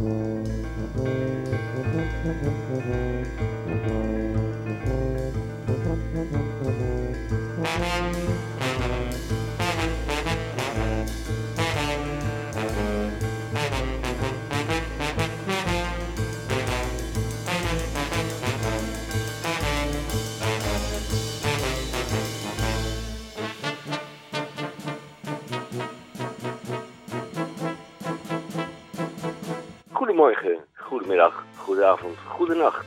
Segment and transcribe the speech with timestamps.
[0.00, 1.48] Mm-hmm.
[30.18, 32.86] Goedemorgen, goedemiddag, goedenavond, goedenacht.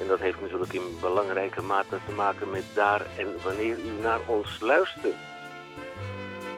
[0.00, 4.20] En dat heeft natuurlijk in belangrijke mate te maken met daar en wanneer u naar
[4.26, 5.14] ons luistert.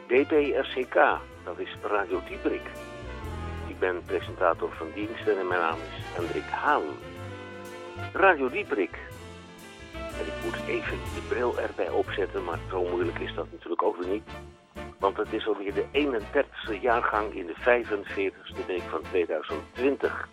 [0.07, 0.95] DPRCK,
[1.43, 2.61] dat is Radio Dieprik.
[3.67, 6.83] Ik ben presentator van dienst en mijn naam is Hendrik Haan.
[8.13, 8.97] Radio Dieprik.
[9.93, 13.97] En ik moet even de bril erbij opzetten, maar zo moeilijk is dat natuurlijk ook
[13.97, 14.29] weer niet.
[14.99, 20.27] Want het is alweer de 31ste jaargang in de 45ste week van 2020.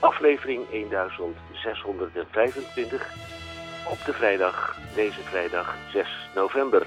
[0.00, 3.28] Aflevering 1625
[3.90, 6.86] op de vrijdag, deze vrijdag 6 november.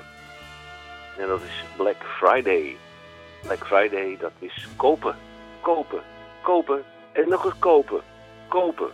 [1.18, 2.78] En dat is Black Friday.
[3.42, 5.16] Black Friday, dat is kopen,
[5.62, 6.02] kopen,
[6.42, 8.02] kopen en nog eens kopen,
[8.48, 8.90] kopen.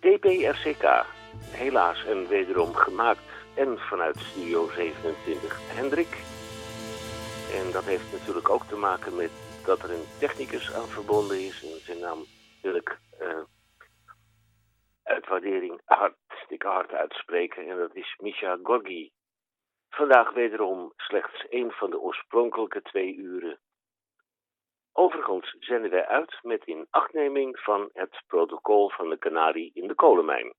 [0.00, 1.04] DPRCK,
[1.50, 6.12] helaas en wederom gemaakt en vanuit Studio 27 Hendrik.
[7.58, 9.30] En dat heeft natuurlijk ook te maken met
[9.64, 11.62] dat er een technicus aan verbonden is.
[11.62, 12.24] En zijn naam
[12.62, 13.42] wil ik uh,
[15.02, 17.68] uit waardering hartstikke hard uitspreken.
[17.68, 19.12] En dat is Misha Gorgi.
[19.90, 23.58] Vandaag wederom slechts één van de oorspronkelijke twee uren.
[24.92, 29.94] Overigens zenden wij uit met in achtneming van het protocol van de Canarie in de
[29.94, 30.54] kolenmijn.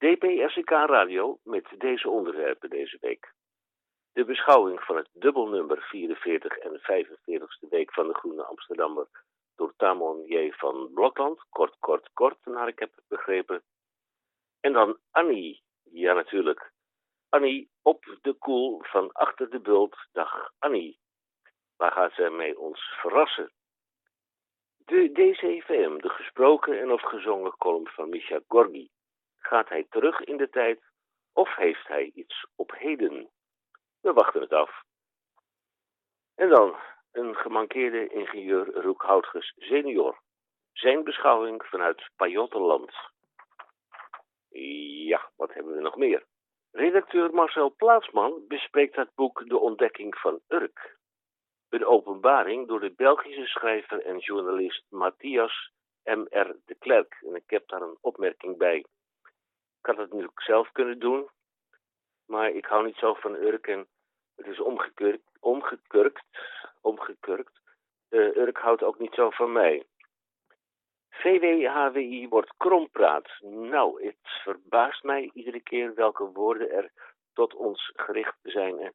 [0.00, 3.32] DPSK Radio met deze onderwerpen deze week.
[4.12, 9.08] De beschouwing van het dubbelnummer 44 en 45ste week van de Groene Amsterdammer
[9.56, 10.52] door Tamon J.
[10.52, 11.44] van Blokland.
[11.50, 13.62] Kort, kort, kort, naar ik heb begrepen.
[14.60, 15.62] En dan Annie.
[15.82, 16.72] Ja, natuurlijk.
[17.28, 19.96] Annie op de koel van achter de bult.
[20.12, 20.98] Dag Annie.
[21.76, 23.52] Waar gaat zij mee ons verrassen?
[24.76, 28.90] De DCVM, de gesproken en of gezongen column van Misha Gorgi.
[29.40, 30.80] Gaat hij terug in de tijd
[31.32, 33.30] of heeft hij iets op heden?
[34.00, 34.82] We wachten het af.
[36.34, 36.76] En dan
[37.12, 40.20] een gemankeerde ingenieur Roek Houtges senior.
[40.72, 42.92] Zijn beschouwing vanuit Pajottenland.
[44.48, 46.24] Ja, wat hebben we nog meer?
[46.70, 50.98] Redacteur Marcel Plaatsman bespreekt het boek De Ontdekking van Urk.
[51.68, 55.72] Een openbaring door de Belgische schrijver en journalist Matthias
[56.04, 56.56] M.R.
[56.64, 57.18] de Klerk.
[57.20, 58.84] En ik heb daar een opmerking bij.
[59.80, 61.28] Ik had het natuurlijk zelf kunnen doen,
[62.26, 63.88] maar ik hou niet zo van Urk en
[64.36, 66.24] het is omgekurkt, omgekurkt,
[66.80, 67.60] omgekurkt.
[68.10, 69.86] Uh, Urk houdt ook niet zo van mij.
[71.10, 73.28] VWHWI wordt krompraat.
[73.40, 76.90] Nou, het verbaast mij iedere keer welke woorden er
[77.32, 78.92] tot ons gericht zijn.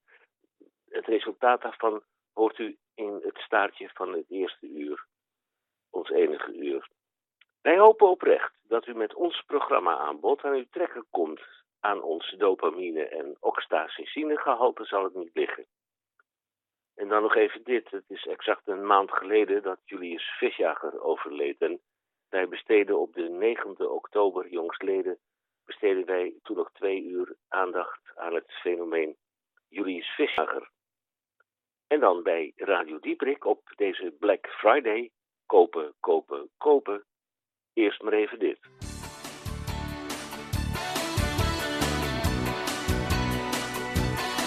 [0.89, 2.03] Het resultaat daarvan
[2.33, 5.05] hoort u in het staartje van het eerste uur,
[5.89, 6.89] ons enige uur.
[7.65, 11.41] Wij hopen oprecht dat u met ons programma aanbod aan uw trekken komt.
[11.79, 15.65] Aan ons dopamine- en oxytocine-gehalte zal het niet liggen.
[16.95, 17.91] En dan nog even dit.
[17.91, 21.61] Het is exact een maand geleden dat Julius Visjager overleed.
[21.61, 21.81] En
[22.29, 25.19] wij besteden op de 9e oktober jongstleden...
[25.63, 29.17] besteden wij toen nog twee uur aandacht aan het fenomeen
[29.67, 30.69] Julius Visjager.
[31.87, 35.11] En dan bij Radio Dieprik op deze Black Friday...
[35.45, 37.05] kopen, kopen, kopen
[37.75, 38.57] Eerst maar even dit.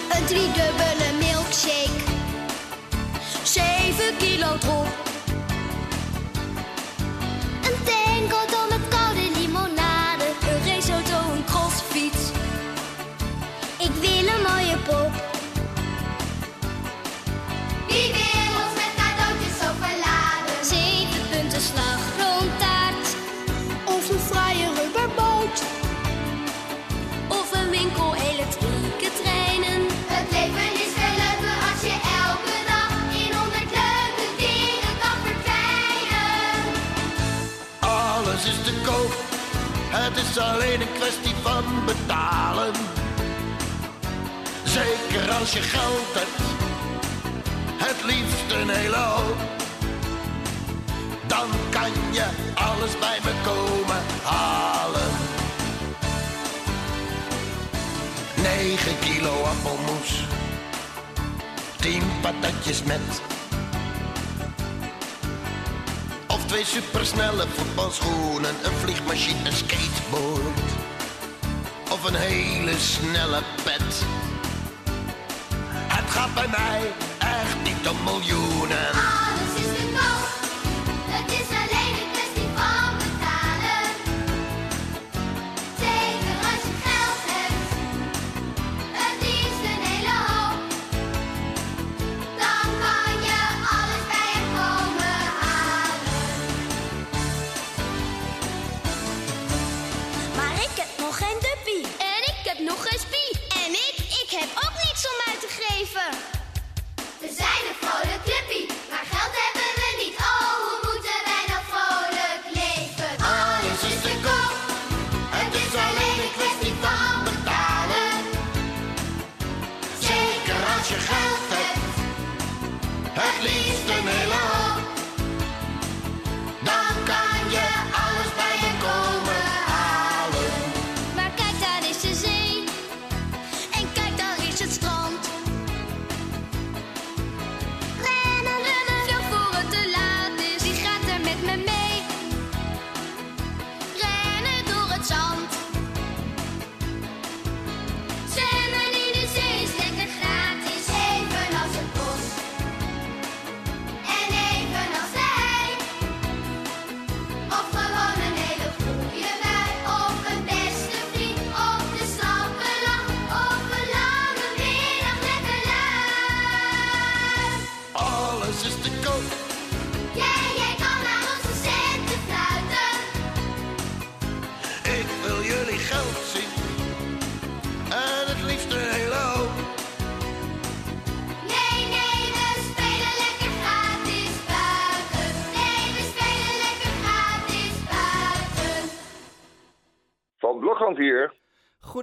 [0.09, 1.08] Een driedubbele
[40.39, 42.73] alleen een kwestie van betalen.
[44.63, 46.41] Zeker als je geld hebt,
[47.83, 49.37] het liefst een hele hoop.
[51.27, 52.25] Dan kan je
[52.55, 55.11] alles bij me komen halen.
[58.41, 60.23] 9 kilo appelmoes,
[61.75, 63.21] 10 patatjes met
[66.49, 70.59] twee supersnelle voetbalschoenen, een vliegmachine, een skateboard.
[71.91, 74.03] Of een hele snelle pet.
[75.87, 79.28] Het gaat bij mij echt niet om miljoenen.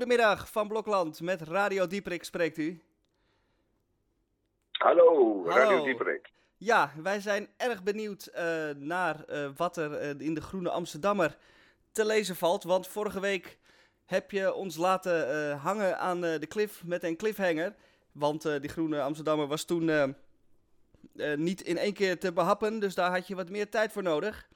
[0.07, 2.81] Goedemiddag van Blokland, met Radio Dieprik spreekt u.
[4.73, 5.85] Hallo, Radio Hallo.
[5.85, 6.31] Dieperik.
[6.57, 11.37] Ja, wij zijn erg benieuwd eh, naar eh, wat er eh, in de Groene Amsterdammer
[11.93, 12.63] te lezen valt.
[12.63, 13.59] Want vorige week
[14.05, 17.75] heb je ons laten hangen aan de cliff met een cliffhanger.
[18.13, 20.17] Want die Groene Amsterdammer was toen
[21.37, 24.49] niet in één keer te behappen, dus daar had je wat meer tijd voor nodig.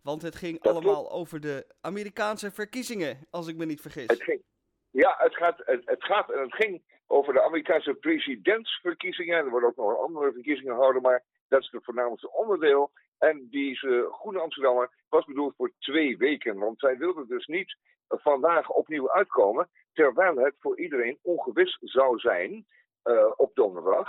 [0.00, 4.06] Want het ging allemaal over de Amerikaanse verkiezingen, als ik me niet vergis.
[4.06, 4.42] Het ging,
[4.92, 9.36] ja, het gaat, het, gaat en het ging over de Amerikaanse presidentsverkiezingen.
[9.36, 12.90] Er worden ook nog andere verkiezingen gehouden, maar dat is het voornaamste onderdeel.
[13.18, 16.58] En deze Groene Amsterdammer was bedoeld voor twee weken.
[16.58, 17.76] Want zij wilden dus niet
[18.08, 22.66] vandaag opnieuw uitkomen, terwijl het voor iedereen ongewis zou zijn
[23.02, 24.08] eh, op donderdag,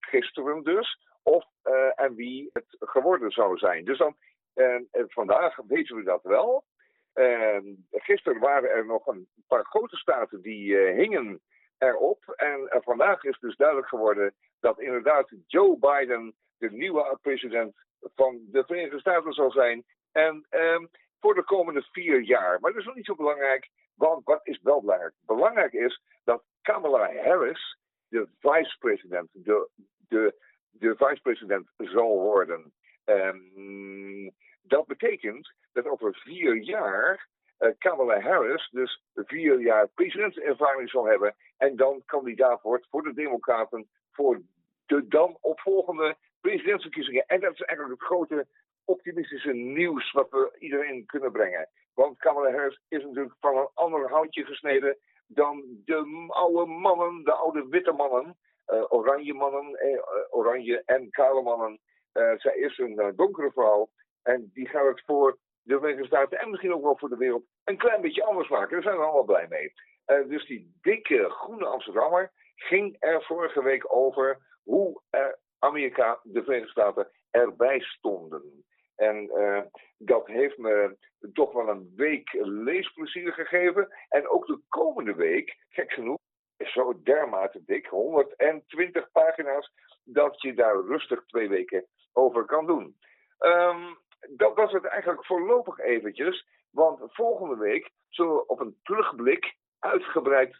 [0.00, 3.84] gisteren dus, of eh, en wie het geworden zou zijn.
[3.84, 4.16] Dus dan,
[4.54, 6.64] en vandaag weten we dat wel.
[7.12, 11.40] Ehm, gisteren waren er nog een paar grote staten die eh, hingen
[11.78, 12.32] erop.
[12.36, 17.74] En eh, vandaag is dus duidelijk geworden dat inderdaad Joe Biden de nieuwe president
[18.14, 19.84] van de Verenigde Staten zal zijn.
[20.12, 20.86] En ehm,
[21.20, 22.60] voor de komende vier jaar.
[22.60, 25.14] Maar dat is nog niet zo belangrijk, want wat is wel belangrijk?
[25.26, 27.78] Belangrijk is dat Kamala Harris
[28.08, 29.68] de vice-president, de,
[30.08, 30.34] de,
[30.70, 32.72] de vice-president zal worden.
[33.04, 34.30] Ehm,
[34.62, 37.28] dat betekent dat over vier jaar
[37.62, 43.14] eh, Kamala Harris dus vier jaar presidentservaring zal hebben en dan kandidaat wordt voor de
[43.14, 44.40] Democraten voor
[44.86, 47.26] de dan opvolgende presidentsverkiezingen.
[47.26, 48.46] En dat is eigenlijk het grote
[48.84, 51.68] optimistische nieuws wat we iedereen kunnen brengen.
[51.94, 57.32] Want Kamala Harris is natuurlijk van een ander houtje gesneden dan de oude mannen, de
[57.32, 59.98] oude witte mannen, eh, oranje mannen, eh,
[60.30, 61.80] oranje en kale mannen.
[62.12, 63.90] Zij is een donkere vrouw
[64.22, 67.44] en die gaat het voor de Verenigde Staten en misschien ook wel voor de wereld
[67.64, 68.70] een klein beetje anders maken.
[68.70, 69.72] Daar zijn we allemaal blij mee.
[70.04, 75.26] Eh, dus die dikke groene Amsterdammer ging er vorige week over hoe eh,
[75.58, 78.64] Amerika, de Verenigde Staten erbij stonden.
[78.96, 79.62] En eh,
[79.98, 80.96] dat heeft me
[81.32, 83.88] toch wel een week leesplezier gegeven.
[84.08, 86.18] En ook de komende week, gek genoeg,
[86.56, 89.72] is zo dermate dik, 120 pagina's,
[90.04, 92.96] dat je daar rustig twee weken over kan doen.
[93.38, 93.94] Ehm,
[94.30, 100.56] dat was het eigenlijk voorlopig eventjes, want volgende week zullen we op een terugblik uitgebreid,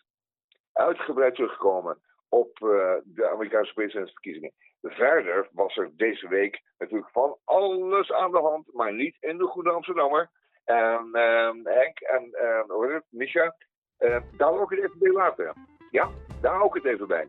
[0.72, 4.52] uitgebreid terugkomen op eh, de Amerikaanse presidentsverkiezingen.
[4.82, 9.44] Verder was er deze week natuurlijk van alles aan de hand, maar niet in de
[9.44, 10.30] Goede Amsterdammer.
[10.64, 12.28] En ehm, Henk en
[12.68, 13.56] uh, Misha,
[13.96, 15.54] eh, daar ik het even bij laten.
[15.90, 17.26] Ja, daar ik het even bij.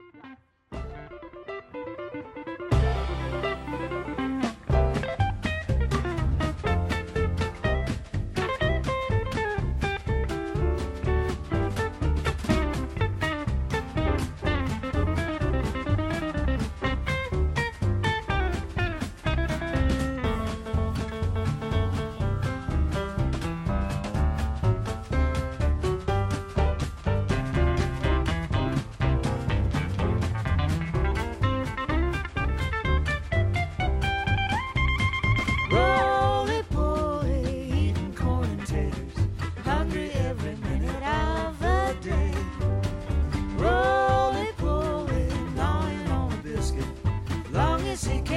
[47.94, 48.33] music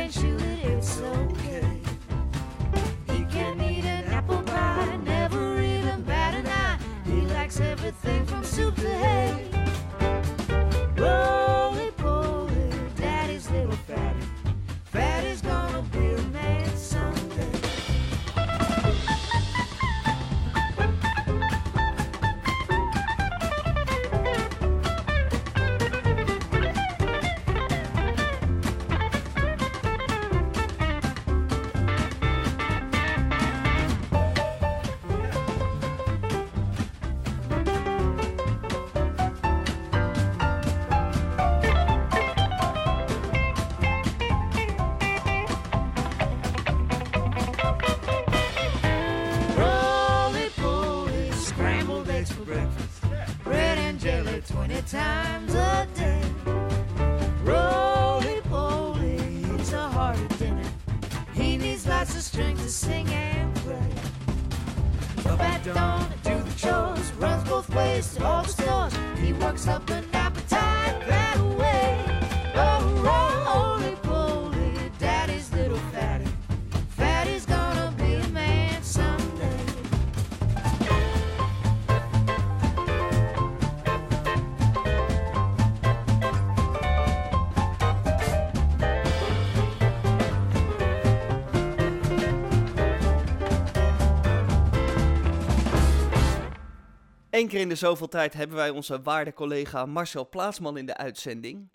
[97.36, 100.96] Eén keer in de zoveel tijd hebben wij onze waarde collega Marcel Plaatsman in de
[100.96, 101.68] uitzending.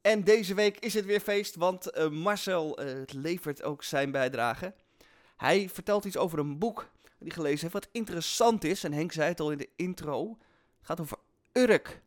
[0.00, 4.74] En deze week is het weer feest, want eh, Marcel eh, levert ook zijn bijdrage.
[5.36, 8.84] Hij vertelt iets over een boek hij gelezen heeft wat interessant is.
[8.84, 10.28] En Henk zei het al in de intro.
[10.28, 11.18] Het gaat over
[11.52, 12.00] Urk.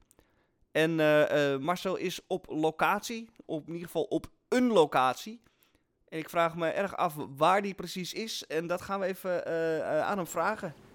[0.72, 5.42] En eh, Marcel is op locatie, op, in ieder geval op een locatie.
[6.08, 8.46] En ik vraag me erg af waar die precies is.
[8.48, 9.46] En dat gaan we even
[10.06, 10.91] aan hem vragen.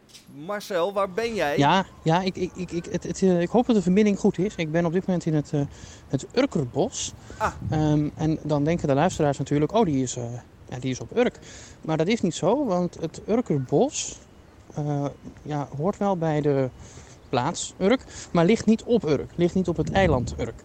[0.47, 1.59] Marcel, waar ben jij?
[1.59, 4.39] Ja, ja ik, ik, ik, ik, het, het, eh, ik hoop dat de verbinding goed
[4.39, 4.55] is.
[4.57, 5.61] Ik ben op dit moment in het, eh,
[6.09, 7.13] het Urkerbos.
[7.37, 7.53] Ah.
[7.71, 10.25] Ehm, en dan denken de luisteraars natuurlijk, oh die is, eh,
[10.69, 11.39] ja, die is op Urk.
[11.81, 14.19] Maar dat is niet zo, want het Urkerbos
[15.43, 16.69] ja, hoort wel bij de
[17.29, 19.31] plaats Urk, maar ligt niet op Urk.
[19.35, 20.63] Ligt niet op het eiland Urk.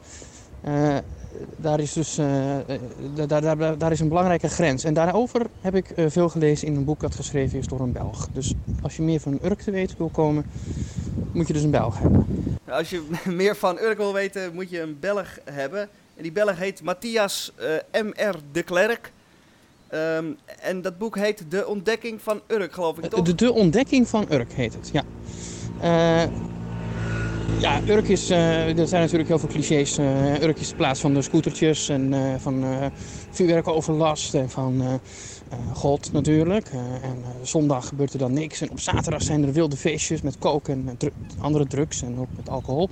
[1.58, 2.80] Daar is dus eh, eh,
[3.28, 4.84] daar, daar, daar, is een belangrijke grens.
[4.84, 7.92] En daarover heb ik eh, veel gelezen in een boek dat geschreven is door een
[7.92, 8.28] Belg.
[8.34, 10.46] Dus als je meer van Urk te weten wil komen,
[11.32, 12.26] moet je dus een Belg hebben.
[12.70, 13.08] Als je
[13.42, 15.90] meer van Urk wil weten, moet je een Belg hebben.
[16.16, 18.36] En die Belg heet Matthias eh, M.R.
[18.52, 19.12] de Klerk.
[19.88, 20.26] Ehm,
[20.60, 23.26] en dat boek heet De Ontdekking van Urk, geloof ik toch?
[23.26, 25.04] De, de ontdekking van Urk heet het, ja.
[27.58, 29.98] Ja, Urk is, eh, er zijn natuurlijk heel veel clichés.
[29.98, 32.64] Eh, Urk is de plaats van de scootertjes en eh, van
[33.32, 35.00] vuurwerkoverlast en van
[35.74, 36.70] God natuurlijk.
[37.02, 38.62] En zondag gebeurt er dan niks.
[38.62, 42.50] En op zaterdag zijn er wilde feestjes met koken en andere drugs en ook met
[42.50, 42.90] alcohol.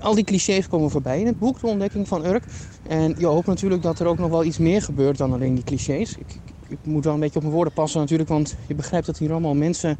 [0.00, 2.44] Al die clichés komen voorbij in het boek, De Ontdekking van Urk.
[2.88, 5.64] En je hoopt natuurlijk dat er ook nog wel iets meer gebeurt dan alleen die
[5.64, 6.16] clichés.
[6.16, 9.18] Ik, ik, moet wel een beetje op mijn woorden passen natuurlijk, want je begrijpt dat
[9.18, 9.96] hier allemaal mensen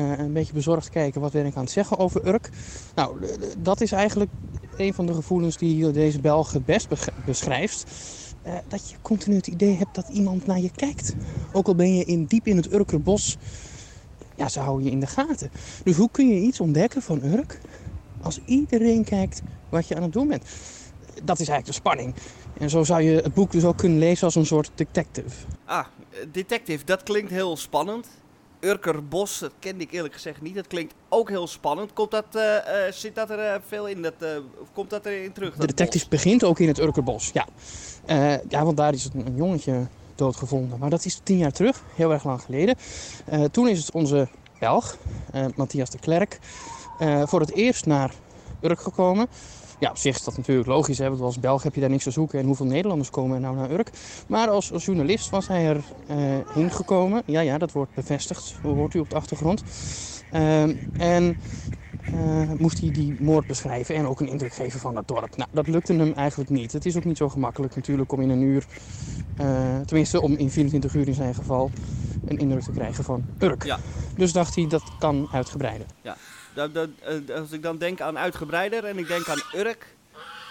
[0.00, 2.50] een beetje bezorgd kijken wat ben ik aan het zeggen over Urk.
[2.94, 4.30] Nou, d- dat is eigenlijk
[4.76, 6.88] een van de gevoelens die deze Belg het best
[7.24, 7.84] beschrijft.
[8.42, 11.14] Eh, dat je continu het idee hebt dat iemand naar je kijkt.
[11.52, 13.36] Ook al ben je in, diep in het Urkerbos,
[14.36, 15.50] ja, ze houden je in de gaten.
[15.84, 17.60] Dus hoe kun je iets ontdekken van Urk
[18.22, 20.44] als iedereen kijkt wat je aan het doen bent?
[21.24, 22.14] Dat is eigenlijk de spanning.
[22.58, 25.46] En zo zou je het boek dus ook kunnen lezen als een soort detective.
[25.64, 25.78] Ah,
[26.10, 28.06] eh, detective, dat klinkt heel spannend.
[28.60, 30.54] Urkerbos, dat kende ik eerlijk gezegd niet.
[30.54, 31.92] Dat klinkt ook heel spannend.
[31.92, 34.02] Komt dat, eh, eh, zit dat er eh, veel in?
[34.02, 34.14] Dat,
[34.60, 35.56] of komt dat erin terug?
[35.56, 36.20] De detective bos?
[36.20, 37.46] begint ook in het Urkerbos, ja.
[38.48, 40.78] Ja, want daar is een, een jongetje doodgevonden.
[40.78, 42.76] Maar dat is tien jaar terug, heel erg lang geleden.
[43.50, 44.96] Toen is het onze Belg,
[45.56, 46.38] Matthias de Klerk,
[47.24, 48.14] voor het eerst naar
[48.60, 49.28] Urk gekomen.
[49.80, 52.04] Ja, op zich is dat natuurlijk logisch, hè, want als Belg heb je daar niks
[52.04, 52.38] te zoeken.
[52.38, 53.90] En hoeveel Nederlanders komen er nou naar Urk?
[54.28, 56.16] Maar als, als journalist was hij er eh,
[56.54, 57.22] heen gekomen.
[57.26, 59.62] Ja, ja, dat wordt bevestigd, hoort u op de achtergrond.
[60.30, 61.38] Ehm, en
[62.12, 65.36] eh, moest hij die moord beschrijven en ook een indruk geven van het dorp.
[65.36, 66.72] Nou, dat lukte hem eigenlijk niet.
[66.72, 68.66] Het is ook niet zo gemakkelijk natuurlijk om in een uur,
[69.36, 71.70] eh, tenminste om in 24 uur in zijn geval,
[72.24, 73.64] een indruk te krijgen van Urk.
[73.64, 73.78] Ja.
[74.16, 75.86] Dus dacht hij, dat kan uitgebreider.
[76.58, 79.86] Dat, dat, eh, als ik dan denk aan uitgebreider en ik denk aan Urk,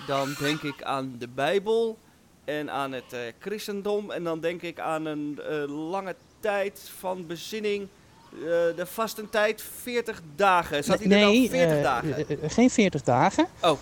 [0.08, 1.98] dan denk ik aan de Bijbel
[2.46, 4.12] en aan het eh, christendom.
[4.12, 7.88] En dan denk ik aan een eh, lange tijd van bezinning,
[8.32, 8.40] eh,
[8.76, 10.84] de vastentijd, 40 dagen.
[10.84, 12.26] Zat hij er dan 40 eh, dagen?
[12.50, 13.48] geen 40 dagen.
[13.62, 13.78] Oh.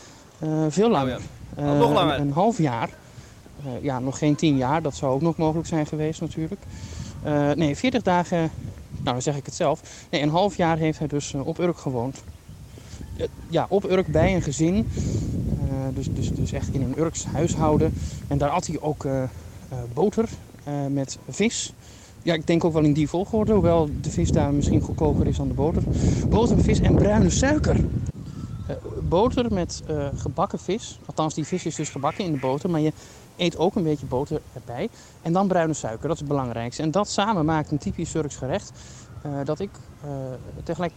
[0.70, 1.16] Veel langer.
[1.16, 1.24] Oh
[1.56, 1.72] ja.
[1.72, 2.16] Oh, nog langer.
[2.16, 2.90] Een, een half jaar
[3.82, 6.62] ja, nog geen tien jaar, dat zou ook nog mogelijk zijn geweest natuurlijk.
[7.56, 8.52] Nee, 40 dagen,
[9.06, 9.82] nou dan zeg ik het zelf.
[10.10, 12.24] Nee, een half jaar heeft hij dus eh, op Urk gewoond.
[13.18, 14.88] Eh, ja, op Urk bij een gezin.
[15.70, 17.94] Eh, dus, dus, dus echt in een Urks huishouden.
[18.28, 19.08] En daar at hij ook
[19.94, 20.30] boter
[20.90, 21.74] met vis.
[22.24, 25.38] Ja, ik denk ook wel in die volgorde, hoewel de vis daar misschien goedkoper is
[25.38, 25.84] dan de boter.
[26.30, 27.86] Boter, vis en bruine suiker.
[29.10, 29.84] Boter met
[30.16, 31.00] gebakken vis.
[31.06, 32.92] Althans, die vis is dus gebakken in de boter, maar je
[33.38, 34.90] eet ook een beetje boter erbij.
[35.22, 36.82] En dan bruine suiker, dat is het belangrijkste.
[36.82, 38.72] En dat samen maakt een typisch Urks gerecht.
[39.22, 39.70] eh, dat ik
[40.04, 40.10] eh,
[40.64, 40.92] tegelijk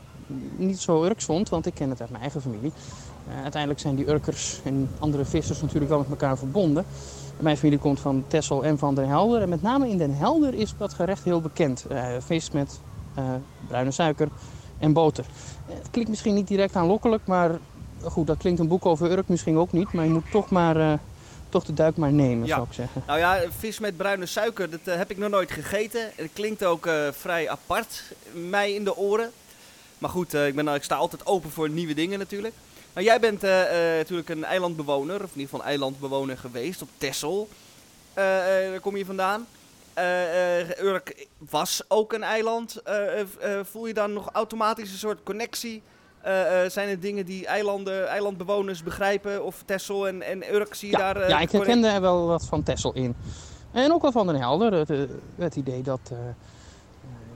[0.57, 2.73] niet zo Urks vond, want ik ken het uit mijn eigen familie.
[3.29, 6.85] Eh, uiteindelijk zijn die Urkers en andere vissers natuurlijk wel met elkaar verbonden.
[7.39, 9.43] Mijn familie komt van Texel en van Den Helder.
[9.43, 11.87] En met name in Den Helder is dat gerecht heel bekend.
[12.19, 12.81] Vis met
[13.67, 14.29] bruine suiker
[14.79, 15.25] en boter.
[15.67, 17.59] Het klinkt misschien niet direct aanlokkelijk, maar
[18.03, 19.93] goed, dat klinkt een boek over Urk misschien ook niet.
[19.93, 20.99] Maar je moet toch maar
[21.49, 22.55] toch de duik maar nemen, Ja.
[22.55, 23.03] zou ik zeggen.
[23.07, 26.11] Nou ja, vis met bruine suiker, dat eh, heb ik nog nooit gegeten.
[26.17, 28.03] Het klinkt ook eh, vrij apart,
[28.33, 29.31] mij in de oren.
[29.99, 32.55] Maar goed, eh, ik, ben, ik sta altijd open voor nieuwe dingen natuurlijk.
[32.93, 37.49] Nou, jij bent natuurlijk een eilandbewoner, of in ieder geval een eilandbewoner geweest op Texel.
[38.15, 39.47] Daar kom je vandaan.
[40.81, 42.83] Urk was ook een eiland.
[43.63, 45.83] Voel je dan nog automatisch een soort connectie?
[46.29, 49.45] Eh, eh, zijn er dingen die eilanden, eilandbewoners begrijpen?
[49.45, 51.23] Of Texel en, en Urk, zie je Ja, daar...
[51.23, 53.15] eh, ja, ik herkende er wel wat van Texel in.
[53.73, 54.73] En ook wel van Den Helder.
[54.73, 56.01] Het, het idee dat,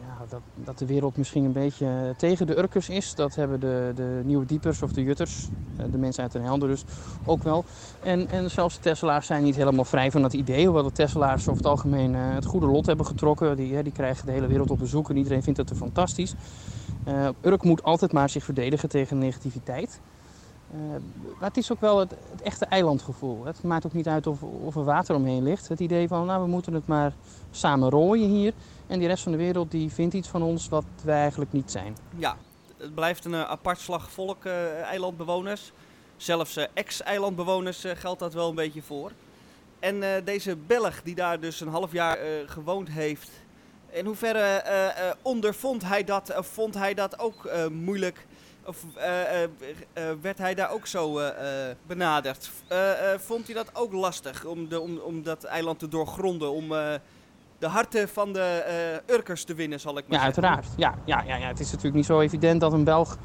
[0.01, 3.15] ja, dat, dat de wereld misschien een beetje tegen de Urkers is.
[3.15, 5.49] Dat hebben de, de nieuwe diepers of de jutters,
[5.91, 6.85] de mensen uit Den Helder dus,
[7.25, 7.65] ook wel.
[8.03, 10.65] En, en zelfs de Tesselaars zijn niet helemaal vrij van dat idee.
[10.65, 13.57] Hoewel de Tesselaars over het algemeen het goede lot hebben getrokken.
[13.57, 16.35] Die, die krijgen de hele wereld op bezoek en iedereen vindt het er fantastisch.
[17.05, 20.01] Eh, Urk moet altijd maar zich verdedigen tegen negativiteit.
[20.73, 20.79] Eh,
[21.39, 23.45] maar het is ook wel het, het echte eilandgevoel.
[23.45, 25.69] Het maakt ook niet uit of, of er water omheen ligt.
[25.69, 27.13] Het idee van, nou, we moeten het maar
[27.51, 28.53] samen rooien hier.
[28.87, 31.71] En die rest van de wereld die vindt iets van ons wat wij eigenlijk niet
[31.71, 31.97] zijn.
[32.17, 32.37] Ja,
[32.77, 35.73] het blijft een eh, apart slag volk, eh, eilandbewoners.
[36.17, 39.13] Zelfs ex-eilandbewoners geldt dat wel een beetje voor.
[39.79, 43.31] En deze Belg die daar dus een half jaar gewoond heeft,
[43.93, 46.37] in hoeverre eh, eh, ondervond hij dat?
[46.39, 48.27] Of vond hij dat ook eh, moeilijk?
[48.67, 48.85] Of
[50.21, 51.21] werd hij daar ook zo
[51.87, 52.51] benaderd?
[53.17, 56.53] Vond hij dat ook lastig om, de, om, om dat eiland te doorgronden?
[56.53, 56.69] Om
[57.59, 60.45] de harten van de Urkers te winnen, zal ik maar Ja, zeggen?
[60.45, 60.75] uiteraard.
[60.77, 63.19] Ja, ja, ja, ja, het is natuurlijk niet zo evident dat een Belg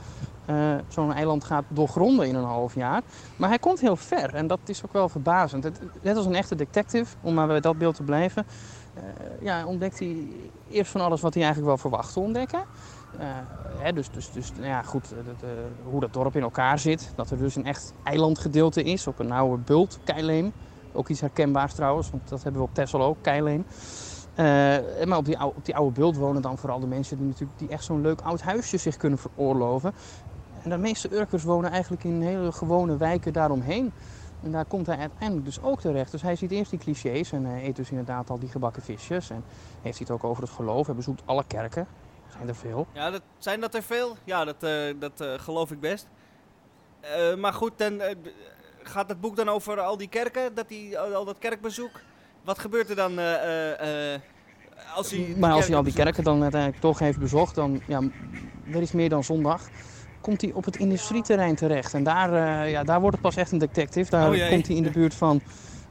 [0.88, 3.02] zo'n eiland gaat doorgronden in een half jaar.
[3.36, 5.64] Maar hij komt heel ver en dat is ook wel verbazend.
[5.64, 8.46] Het, net als een echte detective, om maar bij dat beeld te blijven,
[9.40, 10.28] ja, ontdekt hij
[10.70, 12.64] eerst van alles wat hij eigenlijk wel verwacht te ontdekken.
[13.18, 13.28] Eh,
[13.78, 17.12] hè, dus dus, dus nou ja, goed, eh, eh, hoe dat dorp in elkaar zit.
[17.16, 20.52] Dat er dus een echt eilandgedeelte is op een oude bult, Keileem.
[20.94, 23.66] Ook iets herkenbaars trouwens, want dat hebben we op Texel ook, Keileem.
[24.38, 24.46] Eh,
[25.06, 27.60] maar op die, oude, op die oude bult wonen dan vooral de mensen die, natuurlijk,
[27.60, 29.94] die echt zo'n leuk oud huisje zich kunnen veroorloven.
[30.64, 33.92] En de meeste Urkers wonen eigenlijk in hele gewone wijken daaromheen.
[34.44, 36.12] En daar komt hij uiteindelijk dus ook terecht.
[36.12, 39.30] Dus hij ziet eerst die clichés en hij eet dus inderdaad al die gebakken visjes.
[39.30, 39.44] En
[39.82, 40.86] heeft hij het ook over het geloof.
[40.86, 41.88] Hij bezoekt alle kerken.
[42.28, 42.88] Er zijn er veel.
[42.94, 44.18] Ja, dat, zijn dat er veel?
[44.24, 46.08] Ja, dat, eh, dat eh, geloof ik best.
[47.00, 48.02] Eh, maar goed, dan,
[48.84, 52.02] gaat het boek dan over al die kerken, dat die, al, dat kerkbezoek?
[52.44, 53.18] Wat gebeurt er dan
[54.96, 55.36] als hij...
[55.38, 58.02] Maar als hij al die kerken dan uiteindelijk toch heeft bezocht, dan ja,
[58.72, 59.62] er is meer dan zondag.
[60.22, 61.94] Komt hij op het industrieterrein terecht.
[61.94, 64.10] En daar, eh, ja, daar wordt het pas echt een detective.
[64.10, 65.42] Daar Oh komt hij in de buurt van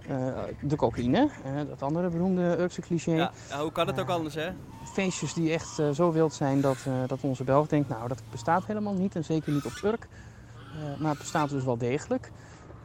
[0.09, 0.17] eh,
[0.61, 1.29] de cocaïne.
[1.45, 3.13] eh, dat andere beroemde Urkse cliché.
[3.13, 4.49] Ja, hoe kan het ook anders, hè?
[4.93, 8.23] feestjes die echt eh, zo wild zijn dat, eh, dat onze Belg denkt, nou dat
[8.31, 10.09] bestaat helemaal niet en zeker niet op Urk.
[10.75, 12.31] Eh, maar het bestaat dus wel degelijk.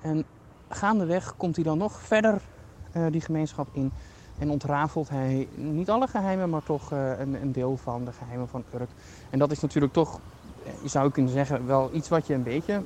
[0.01, 0.23] En
[0.69, 2.41] gaandeweg komt hij dan nog verder
[2.91, 3.91] eh, die gemeenschap in
[4.39, 8.47] en ontrafelt hij niet alle geheimen, maar toch eh, een, een deel van de geheimen
[8.47, 8.89] van Urk.
[9.29, 10.21] En dat is natuurlijk toch, eh,
[10.81, 12.83] je zou kunnen zeggen, wel iets wat je een beetje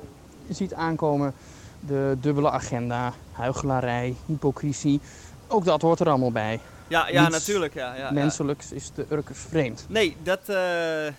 [0.48, 1.34] ziet aankomen.
[1.80, 5.00] De dubbele agenda, huichelarij, hypocrisie,
[5.48, 6.60] ook dat hoort er allemaal bij.
[6.88, 7.74] Ja, ja Niets natuurlijk.
[7.74, 8.10] Ja, ja, ja.
[8.10, 9.84] Menselijk is de Urkers vreemd.
[9.88, 11.12] Nee, dat, eh,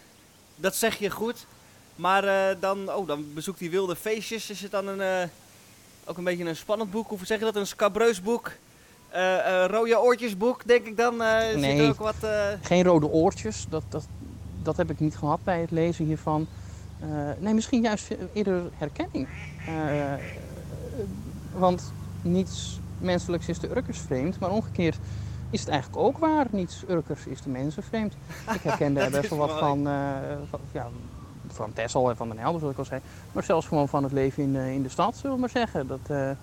[0.56, 1.46] dat zeg je goed.
[1.96, 4.50] Maar eh, dan, oh, dan bezoekt hij wilde feestjes.
[4.50, 5.28] Is het dan een, eh,
[6.06, 7.12] ook een beetje een spannend boek?
[7.12, 7.56] Of hoe zeg je dat?
[7.56, 8.52] Een scabreus boek?
[9.67, 11.13] Rode oortjesboek, denk ik dan.
[11.52, 11.82] Zit Nee.
[11.82, 12.15] er ook wat...
[12.62, 14.08] Geen rode oortjes, dat, dat,
[14.67, 16.47] dat heb ik niet gehad bij het lezen hiervan.
[16.99, 19.27] Eh, nee, misschien juist eerder herkenning.
[19.65, 20.13] Eh,
[21.51, 24.97] want niets menselijks is de Urkers vreemd, maar omgekeerd
[25.49, 26.47] is het eigenlijk ook waar.
[26.49, 28.13] Niets Urkers is de mensen vreemd.
[28.53, 30.12] Ik herkende er best wel wat van, eh,
[30.49, 30.88] van, ja,
[31.47, 33.01] van Texel en van Den Helder, zoals ik al zei.
[33.32, 35.88] Maar zelfs gewoon van het leven in, in de stad, zullen we maar zeggen.
[35.88, 36.36] Dat,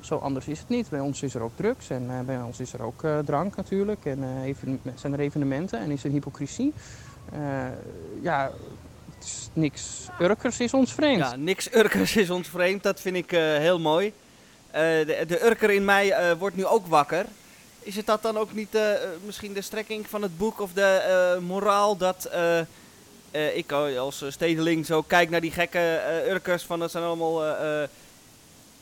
[0.00, 0.88] Zo anders is het niet.
[0.88, 4.04] Bij ons is er ook drugs en bij ons is er ook drank natuurlijk.
[4.04, 6.72] En even, zijn er evenementen en is er hypocrisie.
[7.32, 7.66] Eh,
[8.22, 8.52] ja,
[9.52, 11.18] niks Urkers is ons vreemd.
[11.18, 12.82] Ja, niks Urkers is ons vreemd.
[12.82, 14.12] Dat vind ik eh, heel mooi.
[14.70, 17.26] Eh, de, de Urker in mij wordt nu ook wakker.
[17.82, 18.78] Is het dat dan ook niet
[19.24, 22.30] misschien de strekking van het boek of de moraal dat
[23.54, 27.42] ik als stedeling zo kijk naar die gekke eh, Urkers van dat zijn allemaal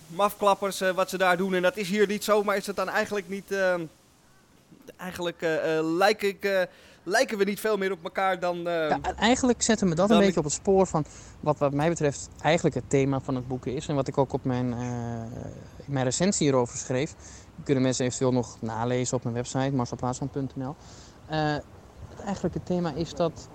[0.07, 2.89] mafklappers wat ze daar doen en dat is hier niet zo, maar is het dan
[2.89, 3.55] eigenlijk niet
[4.97, 5.47] eigenlijk
[5.81, 6.69] lijk ik,
[7.05, 10.11] lijken we niet veel meer op elkaar dan eh, Ja, en eigenlijk zetten me dat
[10.11, 11.05] een ik- beetje op het spoor van
[11.40, 13.88] wat wat mij betreft eigenlijk het thema van het boek is.
[13.88, 14.73] En wat ik ook op mijn,
[15.87, 17.14] in mijn recensie hierover schreef.
[17.55, 20.75] Die kunnen mensen eventueel nog nalezen op mijn website marcelplaatsman.nl.
[21.27, 21.53] Eh,
[22.09, 23.49] het eigenlijke thema is dat,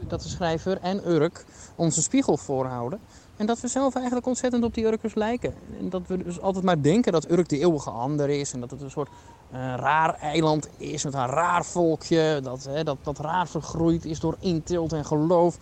[0.00, 1.44] dat de schrijver en Urk
[1.76, 3.00] ons een spiegel voorhouden.
[3.36, 5.54] En dat we zelf eigenlijk ontzettend op die Urkers lijken.
[5.78, 8.52] En dat we dus altijd maar denken dat Urk de eeuwige ander is.
[8.52, 9.08] En dat het een soort
[9.50, 12.40] eh, raar eiland is met een raar volkje.
[12.42, 15.58] Dat, hè, dat, dat raar vergroeid is door inteelt en geloof.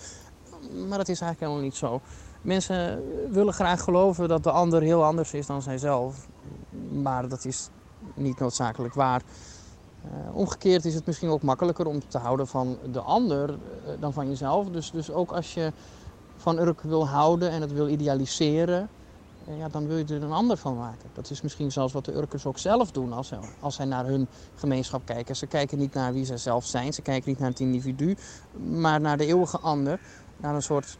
[0.88, 2.00] Maar dat is eigenlijk helemaal niet zo.
[2.42, 6.26] Mensen willen graag geloven dat de ander heel anders is dan zijzelf.
[7.02, 7.68] Maar dat is
[8.14, 9.22] niet noodzakelijk waar.
[10.02, 13.56] Eh, omgekeerd is het misschien ook makkelijker om te houden van de ander eh,
[14.00, 14.68] dan van jezelf.
[14.68, 15.72] Dus, dus ook als je
[16.36, 18.88] van Urk wil houden en het wil idealiseren,
[19.46, 21.10] eh, ja, dan wil je er een ander van maken.
[21.12, 24.26] Dat is misschien zelfs wat de Urkers ook zelf doen als, als zij naar hun
[24.54, 25.36] gemeenschap kijken.
[25.36, 28.16] Ze kijken niet naar wie zij zelf zijn, ze kijken niet naar het individu,
[28.70, 30.00] maar naar de eeuwige ander.
[30.36, 30.98] Naar een soort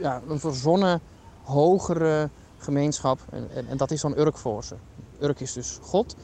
[0.00, 1.00] ja, een verzonnen,
[1.42, 3.20] hogere gemeenschap.
[3.30, 4.74] En, en, en dat is dan Urk voor ze.
[5.20, 6.16] Urk is dus God,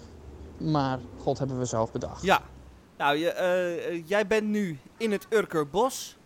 [0.56, 2.22] maar God hebben we zelf bedacht.
[2.22, 2.42] Ja.
[2.98, 6.17] Nou, je, eh, eh, jij bent nu in het Urkerbos.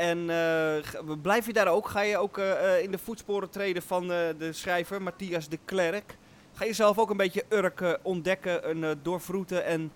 [0.00, 1.88] En eh, blijf je daar ook?
[1.88, 6.16] Ga je ook eh, eh, in de voetsporen treden van de schrijver Matthias de Klerk?
[6.52, 9.92] Ga je zelf ook een beetje Urk ontdekken en doorvroeten en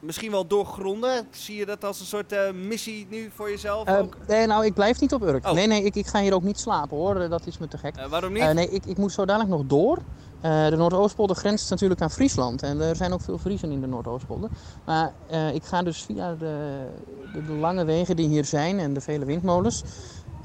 [0.00, 1.26] misschien wel doorgronden?
[1.30, 4.16] Zie je dat als een soort missie nu voor jezelf ook?
[4.26, 5.46] nee, nou, ik blijf niet op Urk.
[5.46, 5.52] Oh.
[5.52, 7.28] Nee, nee, ik, ik ga hier ook niet slapen hoor.
[7.28, 7.94] Dat is me te gek.
[8.08, 8.52] Waarom niet?
[8.52, 9.98] Nee, ik, ik moet zo dadelijk nog door.
[10.44, 12.62] Eh, de Noordoostpolder grenst natuurlijk aan Friesland.
[12.62, 14.50] En er zijn ook veel Friesen in de Noordoostpolder.
[14.84, 16.86] Maar eh, ik ga dus via de,
[17.32, 19.82] de, de lange wegen die hier zijn en de vele windmolens...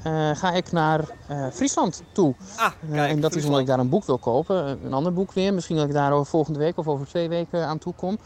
[0.02, 1.04] eh, ga ik naar
[1.52, 2.34] Friesland toe.
[2.56, 4.84] ah, kijk, en dat is omdat ik daar een boek wil kopen.
[4.84, 5.54] Een ander boek weer.
[5.54, 8.18] Misschien dat ik daar over volgende week of over twee weken aan toe kom.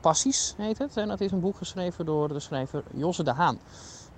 [0.00, 0.96] Passies heet het.
[0.96, 3.58] En dat is een boek geschreven door de schrijver Josse de Haan.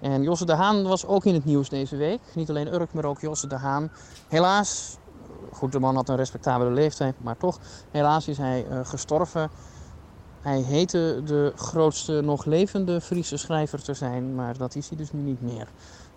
[0.01, 2.21] En Josse de Haan was ook in het nieuws deze week.
[2.35, 3.91] Niet alleen Urk, maar ook Josse de Haan.
[4.29, 4.97] Helaas,
[5.53, 7.59] goed, de man had een respectabele leeftijd, maar toch,
[7.91, 9.51] helaas is hij eh, gestorven.
[10.41, 15.13] Hij heette de grootste nog levende Friese schrijver te zijn, maar dat is hij dus
[15.13, 15.67] nu niet meer.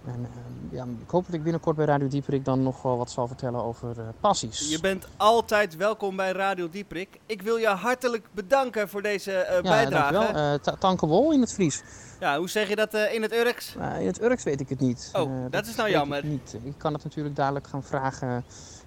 [0.06, 3.12] En, eh, ja, ik hoop dat ik binnenkort bij Radio Dieperik dan nog wel wat
[3.12, 4.70] zal vertellen over eh, passies.
[4.70, 7.20] Je bent altijd welkom bij Radio Dieprik.
[7.26, 10.14] Ik wil je hartelijk bedanken voor deze eh, ja, bijdrage.
[10.14, 10.54] dankjewel.
[10.54, 11.84] Eh, ta- Tankewol in het Fries.
[12.20, 13.76] Ja, hoe zeg je dat in het Urks?
[13.78, 15.10] Uh, in het Urks weet ik het niet.
[15.14, 16.18] Oh, Uh, dat is nou jammer.
[16.18, 16.58] Ik, niet.
[16.64, 18.44] ik kan het natuurlijk dadelijk gaan vragen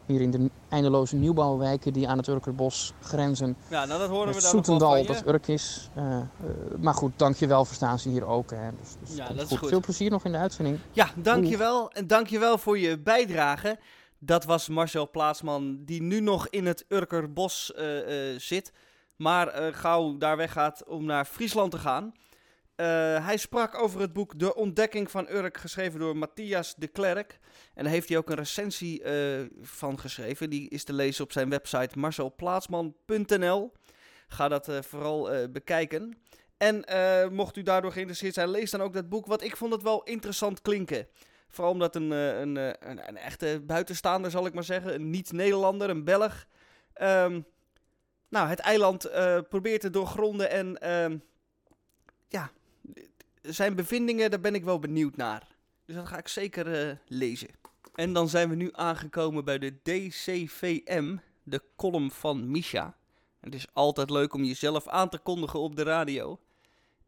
[0.07, 3.57] hier in de eindeloze nieuwbouwwijken die aan het Urkerbos grenzen.
[3.69, 5.91] Ja, nou dat horen we dan Soetendal, dat Urk is.
[5.97, 6.21] Uh, uh,
[6.79, 8.51] maar goed, dankjewel verstaan ze hier ook.
[8.51, 8.71] Hè.
[8.81, 9.69] Dus, dus Ja, dat is goed.
[9.69, 10.79] Veel plezier nog in de uitzending.
[10.93, 11.91] Ja, dankjewel.
[11.91, 13.79] En dankjewel voor je bijdrage.
[14.19, 18.73] Dat was Marcel Plaatsman, die nu nog in het Urkerbos eh, eh, zit.
[19.17, 22.15] Maar eh, gauw daar weggaat om naar Friesland te gaan.
[22.77, 22.87] Uh,
[23.27, 27.39] hij sprak over het boek De Ontdekking van Urk, geschreven door Matthias de Klerk.
[27.77, 30.51] En daar heeft hij ook een recensie uh, van geschreven.
[30.51, 33.73] Die is te lezen op zijn website marcelplaatsman.nl.
[34.29, 36.19] Ga dat uh, vooral uh, bekijken.
[36.57, 36.85] En
[37.33, 39.27] mocht u daardoor geïnteresseerd zijn, lees dan ook dat boek.
[39.27, 41.09] Want ik vond het wel interessant klinken.
[41.49, 46.05] Vooral omdat een, een, een, een, echte buitenstaander, zal ik maar zeggen, een niet-Nederlander, een
[46.05, 46.47] Belg,
[47.03, 47.47] um,
[48.29, 49.11] nou, het eiland
[49.49, 50.51] probeert te doorgronden.
[50.51, 51.23] En um,
[52.29, 52.51] ja,
[53.43, 55.56] zijn bevindingen, daar ben ik wel benieuwd naar.
[55.87, 57.49] Dus dat ga ik zeker uh, lezen.
[57.95, 62.97] En dan zijn we nu aangekomen bij de DCVM, de column van Misha.
[63.41, 66.41] Het is altijd leuk om jezelf aan te kondigen op de radio.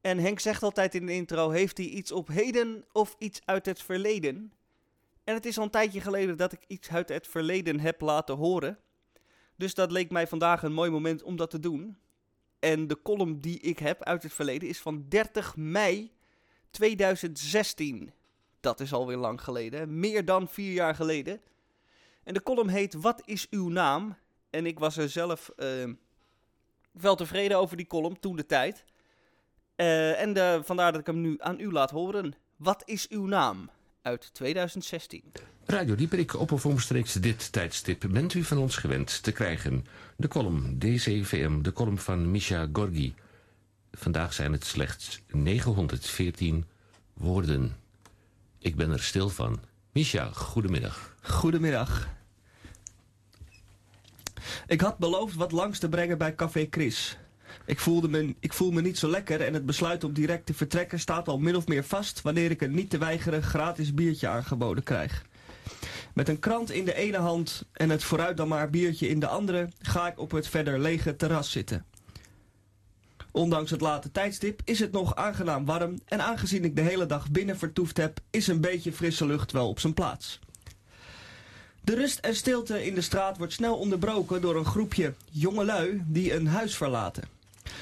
[0.01, 3.67] En Henk zegt altijd in de intro: heeft hij iets op heden of iets uit
[3.67, 4.53] het verleden?
[5.25, 8.37] En het is al een tijdje geleden dat ik iets uit het verleden heb laten
[8.37, 8.79] horen.
[9.57, 11.97] Dus dat leek mij vandaag een mooi moment om dat te doen.
[12.59, 16.13] En de column die ik heb uit het verleden is van 30 mei
[16.71, 18.13] 2016.
[18.61, 21.41] Dat is alweer lang geleden, meer dan vier jaar geleden.
[22.25, 24.17] En de column heet Wat is uw naam?
[24.51, 25.93] En ik was er zelf uh,
[26.93, 28.85] wel tevreden over die column toen de tijd.
[29.77, 32.35] Uh, en de, vandaar dat ik hem nu aan u laat horen.
[32.57, 33.71] Wat is uw naam?
[34.09, 35.23] uit 2016.
[35.65, 39.87] Radio Dieperik op of omstreeks dit tijdstip bent u van ons gewend te krijgen.
[40.17, 43.15] De column DCVM, de column van Misha Gorgi.
[43.93, 46.65] Vandaag zijn het slechts 914
[47.15, 47.77] woorden.
[48.69, 49.61] Ik ben er stil van.
[49.93, 51.15] Misha, goedemiddag.
[51.21, 52.09] Goedemiddag.
[54.67, 57.19] Ik had beloofd wat langs te brengen bij Café Chris.
[57.65, 60.55] Ik, voelde me, ik voel me niet zo lekker en het besluit om direct te
[60.55, 64.29] vertrekken staat al min of meer vast wanneer ik een niet te weigeren gratis biertje
[64.29, 65.25] aangeboden krijg.
[66.15, 69.29] Met een krant in de ene hand en het vooruit dan maar biertje in de
[69.29, 71.85] andere ga ik op het verder lege terras zitten.
[73.39, 77.31] Ondanks het late tijdstip is het nog aangenaam warm en aangezien ik de hele dag
[77.31, 80.39] binnen vertoefd heb, is een beetje frisse lucht wel op zijn plaats.
[81.81, 86.35] De rust en stilte in de straat wordt snel onderbroken door een groepje jongelui die
[86.35, 87.29] een huis verlaten.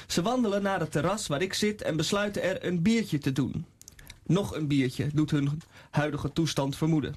[0.07, 3.65] Ze wandelen naar het terras waar ik zit en besluiten er een biertje te doen.
[4.23, 7.15] Nog een biertje doet hun huidige toestand vermoeden.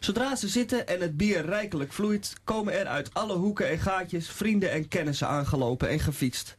[0.00, 4.28] Zodra ze zitten en het bier rijkelijk vloeit, komen er uit alle hoeken en gaatjes
[4.28, 6.56] vrienden en kennissen aangelopen en gefietst.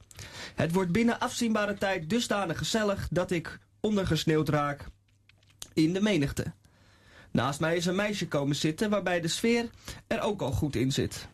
[0.55, 4.86] Het wordt binnen afzienbare tijd dusdanig gezellig dat ik ondergesneeuwd raak
[5.73, 6.51] in de menigte.
[7.32, 9.69] Naast mij is een meisje komen zitten waarbij de sfeer
[10.08, 11.27] er ook al goed in zit.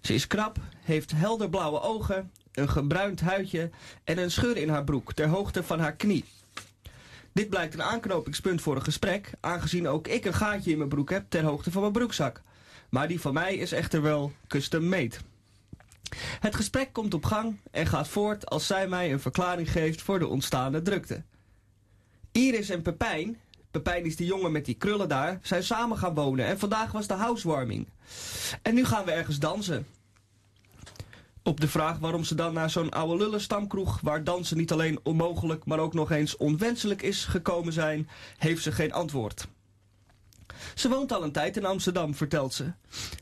[0.00, 3.70] Ze is krap, heeft helderblauwe ogen, een gebruind huidje
[4.04, 6.24] en een scheur in haar broek ter hoogte van haar knie.
[7.32, 11.10] Dit blijkt een aanknopingspunt voor een gesprek, aangezien ook ik een gaatje in mijn broek
[11.10, 12.42] heb ter hoogte van mijn broekzak.
[12.88, 15.16] Maar die van mij is echter wel custom made.
[16.18, 20.18] Het gesprek komt op gang en gaat voort als zij mij een verklaring geeft voor
[20.18, 21.22] de ontstaande drukte.
[22.32, 23.38] Iris en Pepijn,
[23.70, 27.06] Pepijn is die jongen met die krullen daar, zijn samen gaan wonen en vandaag was
[27.06, 27.88] de housewarming.
[28.62, 29.86] En nu gaan we ergens dansen.
[31.42, 35.00] Op de vraag waarom ze dan naar zo'n oude lullen stamkroeg, waar dansen niet alleen
[35.02, 39.48] onmogelijk, maar ook nog eens onwenselijk is, gekomen zijn, heeft ze geen antwoord.
[40.74, 42.72] Ze woont al een tijd in Amsterdam, vertelt ze.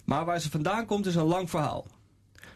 [0.04, 1.86] Maar waar ze vandaan komt is een lang verhaal.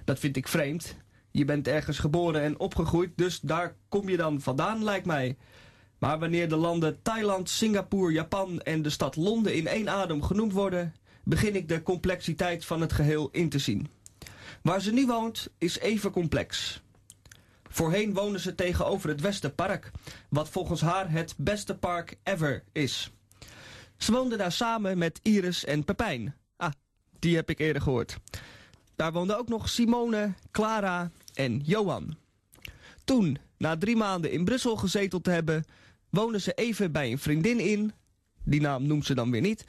[0.04, 0.96] Dat vind ik vreemd.
[1.30, 5.36] Je bent ergens geboren en opgegroeid, dus daar kom je dan vandaan, lijkt mij.
[5.98, 10.52] Maar wanneer de landen Thailand, Singapore, Japan en de stad Londen in één adem genoemd
[10.52, 13.88] worden, begin ik de complexiteit van het geheel in te zien.
[14.62, 16.80] Waar ze nu woont is even complex.
[17.68, 19.90] Voorheen woonde ze tegenover het Westerpark,
[20.28, 23.12] wat volgens haar het beste park ever is.
[23.96, 26.34] Ze woonde daar samen met Iris en Pepijn.
[26.56, 26.72] Ah,
[27.18, 28.18] die heb ik eerder gehoord.
[28.96, 32.16] Daar woonden ook nog Simone, Clara en Johan.
[33.04, 35.64] Toen, na drie maanden in Brussel gezeteld te hebben,
[36.10, 37.92] woonde ze even bij een vriendin in.
[38.44, 39.64] Die naam noemt ze dan weer niet.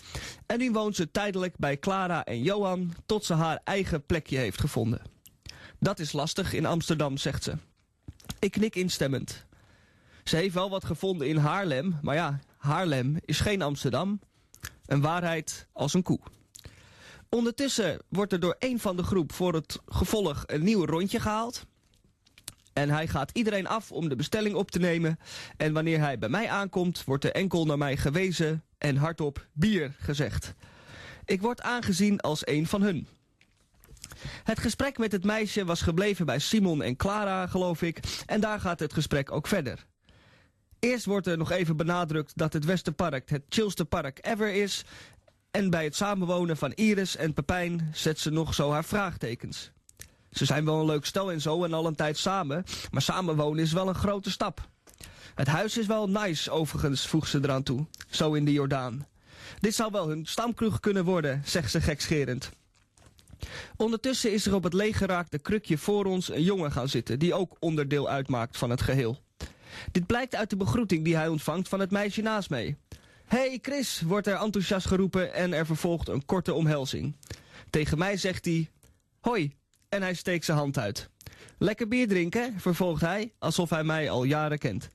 [0.46, 4.60] En nu woont ze tijdelijk bij Clara en Johan tot ze haar eigen plekje heeft
[4.60, 5.02] gevonden.
[5.80, 7.54] Dat is lastig in Amsterdam, zegt ze.
[8.40, 9.46] Ik knik instemmend.
[10.24, 14.20] Ze heeft wel wat gevonden in Haarlem, maar ja, Haarlem is geen Amsterdam.
[14.86, 16.20] Een waarheid als een koe.
[17.34, 21.66] Ondertussen wordt er door een van de groep voor het gevolg een nieuw rondje gehaald.
[22.74, 25.20] En hij gaat iedereen af om de bestelling op te nemen.
[25.58, 29.96] En wanneer hij bij mij aankomt, wordt er enkel naar mij gewezen en hardop bier
[30.00, 30.54] gezegd.
[31.26, 33.08] Ik word aangezien als een van hun.
[34.44, 38.00] Het gesprek met het meisje was gebleven bij Simon en Clara, geloof ik.
[38.26, 39.86] En daar gaat het gesprek ook verder.
[40.84, 44.86] Eerst wordt er nog even benadrukt dat het Westerpark het chillste park ever is.
[45.54, 49.72] En bij het samenwonen van Iris en Pepijn zet ze nog zo haar vraagtekens.
[50.32, 53.64] Ze zijn wel een leuk stel en zo en al een tijd samen, maar samenwonen
[53.64, 54.68] is wel een grote stap.
[55.36, 59.08] Het huis is wel nice overigens, voegt ze eraan toe, zo in de Jordaan.
[59.60, 62.50] Dit zou wel hun stamkroeg kunnen worden, zegt ze gekscherend.
[63.76, 67.58] Ondertussen is er op het leeggeraakte krukje voor ons een jongen gaan zitten, die ook
[67.60, 69.20] onderdeel uitmaakt van het geheel.
[69.92, 72.78] Dit blijkt uit de begroeting die hij ontvangt van het meisje naast mij.
[73.26, 77.16] Hey Chris, wordt er enthousiast geroepen en er vervolgt een korte omhelzing.
[77.70, 78.70] Tegen mij zegt hij,
[79.20, 79.56] hoi,
[79.90, 81.10] en hij steekt zijn hand uit.
[81.58, 84.90] Lekker bier drinken, vervolgt hij, alsof hij mij al jaren kent.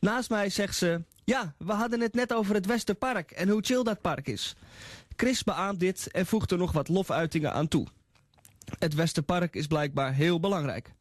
[0.00, 3.82] Naast mij zegt ze, ja, we hadden het net over het Westerpark en hoe chill
[3.82, 4.56] dat park is.
[5.16, 7.86] Chris beaamt dit en voegt er nog wat lofuitingen aan toe.
[8.78, 10.92] Het Westerpark is blijkbaar heel belangrijk.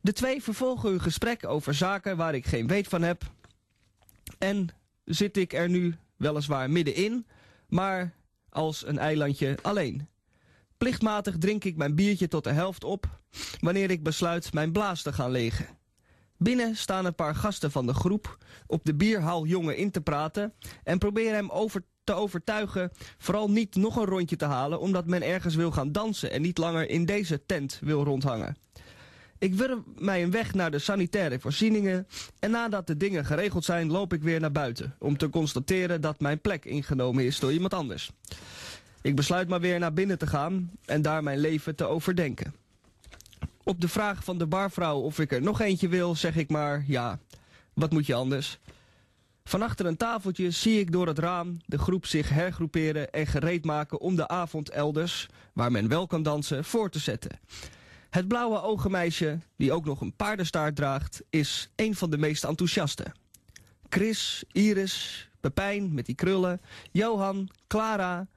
[0.00, 3.22] De twee vervolgen hun gesprek over zaken waar ik geen weet van heb.
[4.38, 4.68] En
[5.06, 7.26] zit ik er nu weliswaar middenin,
[7.68, 8.14] maar
[8.48, 10.08] als een eilandje alleen.
[10.78, 13.20] Plichtmatig drink ik mijn biertje tot de helft op,
[13.60, 15.66] wanneer ik besluit mijn blaas te gaan legen.
[16.38, 20.52] Binnen staan een paar gasten van de groep op de bierhaal jongen in te praten
[20.84, 25.22] en proberen hem over te overtuigen vooral niet nog een rondje te halen omdat men
[25.22, 28.56] ergens wil gaan dansen en niet langer in deze tent wil rondhangen.
[29.38, 32.06] Ik wurm mij een weg naar de sanitaire voorzieningen
[32.38, 36.20] en nadat de dingen geregeld zijn loop ik weer naar buiten om te constateren dat
[36.20, 38.10] mijn plek ingenomen is door iemand anders.
[39.02, 42.54] Ik besluit maar weer naar binnen te gaan en daar mijn leven te overdenken.
[43.62, 46.84] Op de vraag van de barvrouw of ik er nog eentje wil, zeg ik maar
[46.86, 47.18] ja,
[47.72, 48.58] wat moet je anders?
[49.44, 53.64] Van achter een tafeltje zie ik door het raam de groep zich hergroeperen en gereed
[53.64, 57.38] maken om de avond elders, waar men wel kan dansen, voor te zetten.
[58.16, 63.04] Het blauwe ogenmeisje, die ook nog een paardenstaart draagt, is een van de meest enthousiaste.
[63.88, 66.60] Chris, Iris, Pepijn met die krullen,
[66.92, 68.28] Johan, Clara,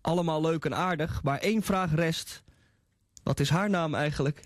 [0.00, 2.42] allemaal leuk en aardig, maar één vraag rest.
[3.22, 4.42] Wat is haar naam eigenlijk?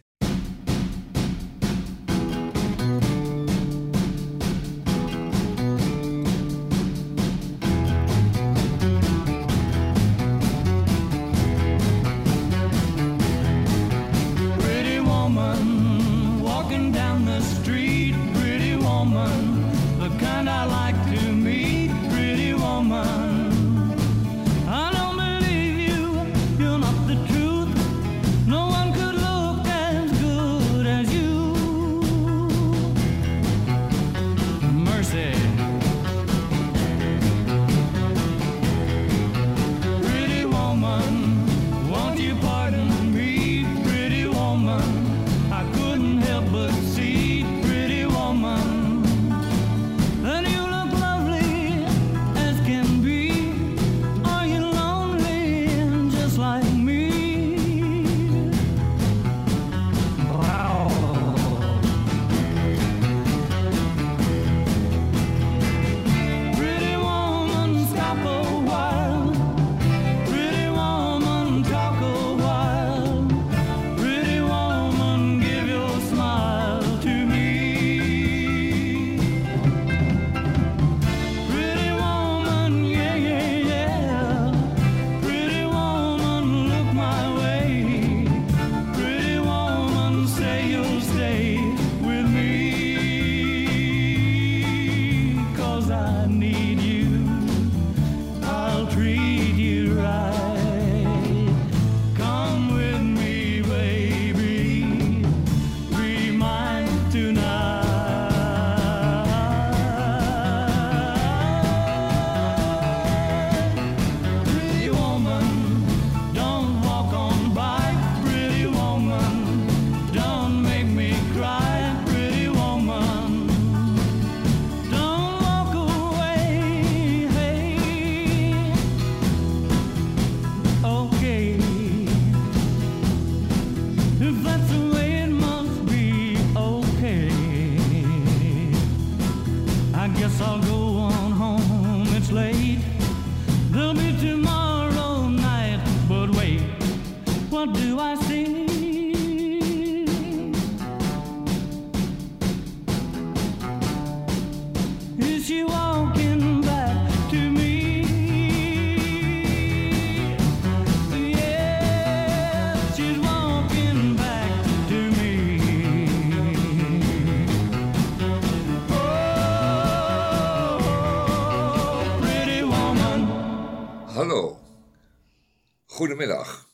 [175.97, 176.69] Goedemiddag.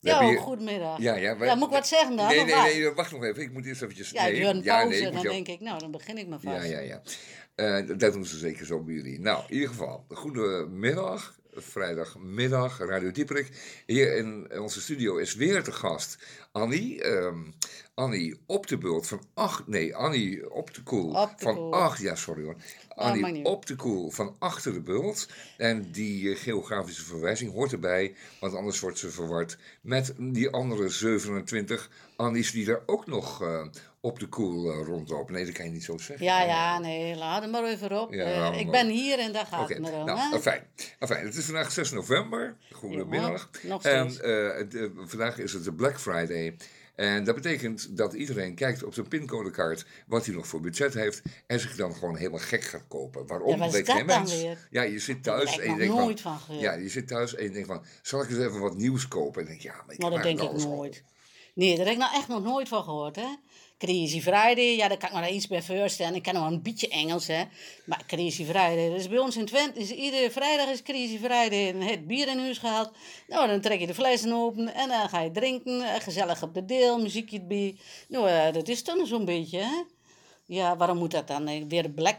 [0.00, 0.98] We Ja, hier- goedemiddag.
[0.98, 3.42] Ja, ja, wij- Ja, moet ik wat zeggen dan, Nee, nee, nee, wacht nog even.
[3.42, 4.10] Ik moet eerst eventjes...
[4.10, 6.40] Ja, nee, een ja, pauze nee, dan jou- denk ik, nou, dan begin ik maar
[6.40, 6.56] vast.
[6.56, 7.02] Ja, ja, ja.
[7.54, 9.20] Eh, dat doen ze zeker zo bij jullie.
[9.20, 11.38] Nou, in ieder geval, goedemiddag.
[11.56, 13.48] Vrijdagmiddag, Radio Dieperik.
[13.86, 16.18] Hier in onze studio is weer te gast
[16.52, 17.02] Annie.
[17.02, 17.38] ehm,
[17.94, 19.66] Annie op de bult van acht...
[19.66, 22.00] Nee, Annie op de koel van acht...
[22.00, 22.56] Ja, sorry hoor.
[22.88, 25.28] Annie op de koel van achter de bult.
[25.56, 30.88] En die eh, geografische verwijzing hoort erbij, want anders wordt ze verward met die andere
[30.88, 33.66] 27 Annies die er ook nog eh,
[34.04, 35.34] op de koel eh, rondlopen.
[35.34, 36.26] Nee, dat kan je niet zo zeggen.
[36.26, 38.12] Ja, ja, nee, laat hem maar even op.
[38.12, 40.04] Ja, Eh, ik ben hier en daar gaat Oké, het maar om.
[40.04, 40.62] nou, fijn.
[41.00, 41.26] Fijn.
[41.26, 42.56] Het is vandaag 6 november.
[42.72, 43.48] Goedemiddag.
[43.62, 44.74] Ja, nog en steeds.
[44.74, 46.56] eh, vandaag is het de Black Friday.
[46.94, 51.22] En dat betekent dat iedereen kijkt op zijn pincodekaart wat hij nog voor budget heeft.
[51.46, 53.26] En zich dan gewoon helemaal gek gaat kopen.
[53.26, 53.58] Waarom?
[53.62, 54.44] Ja, weet geen mens.
[54.70, 56.38] Ja, je zit thuis en je denkt nooit van.
[56.48, 59.40] Ja, je zit thuis en je denkt van, zal ik eens even wat nieuws kopen?
[59.40, 61.02] En dan denk ja, maar ik Nou, dat denk ik nooit.
[61.54, 63.36] Nee, daar heb ik nou echt nog nooit van gehoord, hè.
[63.78, 66.14] Crazy Friday, ja, daar kan ik me daar iets bij voorstellen.
[66.14, 67.44] Ik ken nog een beetje Engels, hè.
[67.84, 69.80] Maar Crazy Friday, is bij ons in Twente.
[69.80, 71.72] Is iedere vrijdag is Crazy Friday.
[71.72, 72.90] Dan het bier in huis gehaald.
[73.28, 76.00] Nou, dan trek je de flessen open en dan ga je drinken.
[76.00, 77.76] Gezellig op de deel, muziekje erbij.
[78.08, 79.93] Nou, eh, dat is dan zo'n beetje, hè.
[80.46, 81.48] Ja, waarom moet dat dan?
[81.48, 82.16] eh, Weer Black?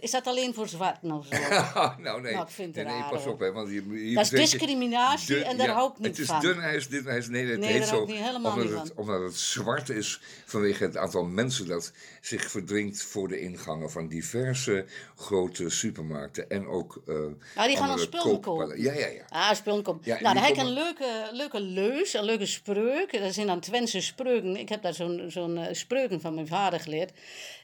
[0.00, 1.36] Is dat alleen voor zwarten of zo?
[2.02, 2.32] nou, nee.
[2.32, 4.30] Nou, ik vind het nee, nee, raar, pas op, hè, want hier, hier Dat is
[4.30, 6.40] discriminatie dun- en daar ja, hou ik niet Het is van.
[6.40, 8.04] dun ijs, dit ijs, nee, het Nee, heet zo.
[8.04, 8.90] niet- omdat, het, van.
[8.94, 14.08] omdat het zwart is vanwege het aantal mensen dat zich verdringt voor de ingangen van
[14.08, 14.84] diverse
[15.16, 16.50] grote supermarkten.
[16.50, 17.14] En ook eh
[17.54, 18.80] Ja, die gaan dan andere spullen kopen.
[18.82, 19.22] Ja, ja, ja.
[19.28, 20.00] Ah, spullen kopen.
[20.04, 23.18] Ja, nou, dan heb ik een leuke, leuke leus, een leuke spreuk.
[23.20, 24.56] Dat zijn dan Twentse spreuken.
[24.56, 27.12] Ik heb daar zo'n zo'n eh, spreuken van mijn vader geleerd.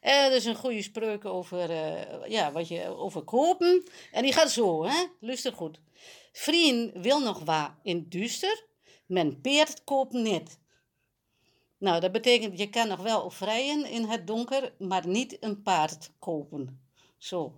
[0.02, 3.84] Eh, dat is een goede spreuk over, eh, ja, wat je, over kopen.
[4.12, 5.04] En die gaat zo, hè.
[5.20, 5.80] Luister goed.
[6.32, 8.66] Vriend wil nog waar in duister,
[9.06, 10.58] men peert koopt niet.
[11.78, 16.10] Nou, dat betekent, je kan nog wel vrijen in het donker, maar niet een paard
[16.18, 16.80] kopen.
[17.18, 17.54] Zo.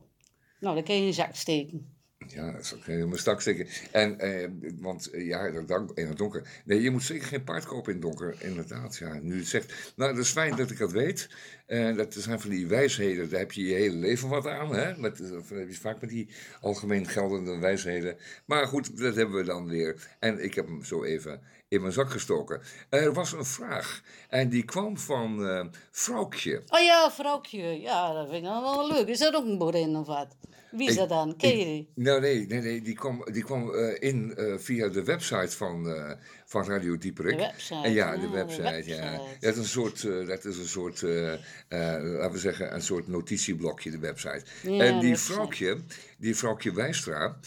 [0.61, 1.94] Nou, dan kun je in je zak steken.
[2.27, 3.67] Ja, dat zal ik helemaal straks steken.
[3.91, 4.49] En, eh,
[4.81, 5.47] want eh, ja,
[5.95, 6.63] in het donker.
[6.65, 8.37] Nee, je moet zeker geen paard kopen in het donker.
[8.39, 9.19] Inderdaad, ja.
[9.23, 9.93] Nu het zegt.
[9.97, 11.29] Nou, dat is fijn dat ik dat weet.
[11.67, 14.75] Eh, dat zijn van die wijsheden, daar heb je je hele leven wat aan.
[14.75, 14.97] Hè?
[14.97, 16.29] Met, eh, dat heb je vaak met die
[16.61, 18.17] algemeen geldende wijsheden.
[18.45, 20.17] Maar goed, dat hebben we dan weer.
[20.19, 22.61] En ik heb hem zo even in mijn zak gestoken.
[22.89, 24.03] Er was een vraag.
[24.29, 26.63] En die kwam van eh Vrouwtje.
[26.69, 27.81] Oh ja, vrouwtje.
[27.81, 29.09] Ja, dat vind ik wel leuk.
[29.09, 30.37] Is dat ook een boerin of wat?
[30.77, 31.37] Wie is dat dan?
[31.37, 31.89] Ken je die?
[31.95, 32.83] Nou, nee, nee, nee.
[32.83, 36.13] Die kwam, die kwam eh, in eh, via de website van, eh,
[36.45, 37.37] van Radio Dieperik.
[37.37, 39.11] De website, En ja, ah, de de website, ja.
[39.11, 39.37] website.
[39.41, 43.99] Dat is een soort, dat is een soort laten we zeggen, een soort notitieblokje, de
[43.99, 44.45] website.
[44.63, 45.33] Ja, en die website.
[45.33, 45.79] vrouwtje,
[46.19, 47.39] die vrouwtje Wijstra,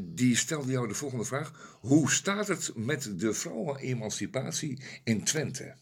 [0.00, 1.78] die stelde jou de volgende vraag.
[1.80, 5.74] Hoe staat het met de vrouwenemancipatie in Twente?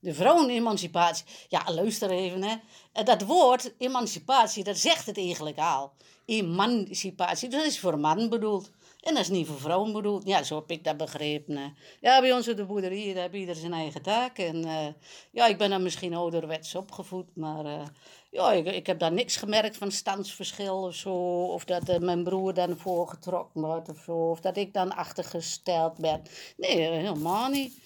[0.00, 1.24] De vrouwenemancipatie.
[1.48, 2.56] Ja, luister even, hè.
[2.92, 5.92] Eh, Dat woord emancipatie, dat zegt het eigenlijk al.
[6.24, 8.70] Emancipatie, dat is voor mannen bedoeld.
[9.00, 10.26] En dat is niet voor vrouwen bedoeld.
[10.26, 11.76] Ja, zo heb ik dat begrepen.
[12.00, 14.38] Ja, bij ons op de boerderij, daar heb ieder zijn eigen taak.
[14.38, 14.86] En eh,
[15.30, 17.86] ja, ik ben dan misschien ouderwets opgevoed, maar eh,
[18.30, 21.14] ja, ik, ik heb daar niks gemerkt van standsverschil of zo.
[21.44, 24.30] Of dat mijn broer dan voorgetrokken wordt of zo.
[24.30, 26.22] Of dat ik dan achtergesteld ben.
[26.56, 27.78] Nee, helemaal niet.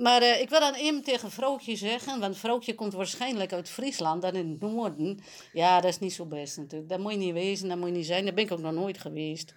[0.00, 4.22] Maar eh, ik wil dan even tegen vrouwtje zeggen, want vrouwtje komt waarschijnlijk uit Friesland,
[4.22, 5.20] dan in het noorden.
[5.52, 6.90] Ja, dat is niet zo best natuurlijk.
[6.90, 8.24] Dat moet je niet wezen, dat moet je niet zijn.
[8.24, 9.54] Daar ben ik ook nog nooit geweest.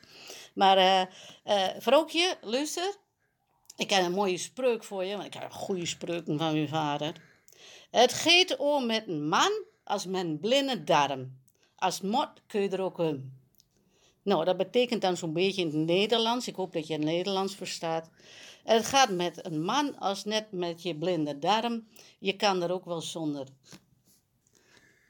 [0.54, 1.02] Maar eh
[1.44, 2.96] eh vrouwtje, luister.
[3.76, 7.14] Ik heb een mooie spreuk voor je, want ik heb goede spreuken van mijn vader.
[7.92, 9.52] Het gaat om met een man
[9.84, 11.38] als mijn blinde darm.
[11.76, 13.42] Als mot kun je er ook in.
[14.24, 16.48] Nou, dat betekent dan zo'n beetje in het Nederlands.
[16.48, 18.10] Ik hoop dat je het Nederlands verstaat.
[18.64, 21.88] Het gaat met een man als net met je blinde darm.
[22.20, 23.48] Je kan er ook wel zonder.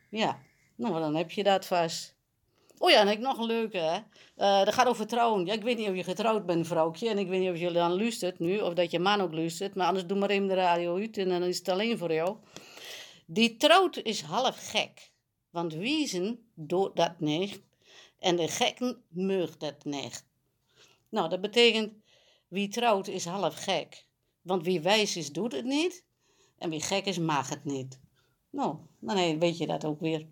[0.09, 0.39] Ja,
[0.75, 2.15] nou dan heb je dat vast.
[2.77, 3.99] Oh ja, en ik nog een leuke, hè.
[4.35, 5.45] Eh, dat gaat over trouwen.
[5.45, 7.09] Ja, ik weet niet of je getrouwd bent, vrouwtje.
[7.09, 9.75] En ik weet niet of je dan luistert nu, of dat je man ook luistert.
[9.75, 12.37] Maar anders doe maar even de radio uit en dan is het alleen voor jou.
[13.25, 15.11] Die trouwt is half gek.
[15.49, 17.61] Want wiezen doet dat niet.
[18.19, 20.25] En de gekken meugt dat niet.
[21.09, 21.93] Nou, dat betekent,
[22.53, 24.05] wie trouwt is half gek.
[24.41, 26.03] Want wie wijs is, doet het niet.
[26.57, 27.99] En wie gek is, mag het niet.
[28.49, 30.25] Nou, dan weet je dat ook weer.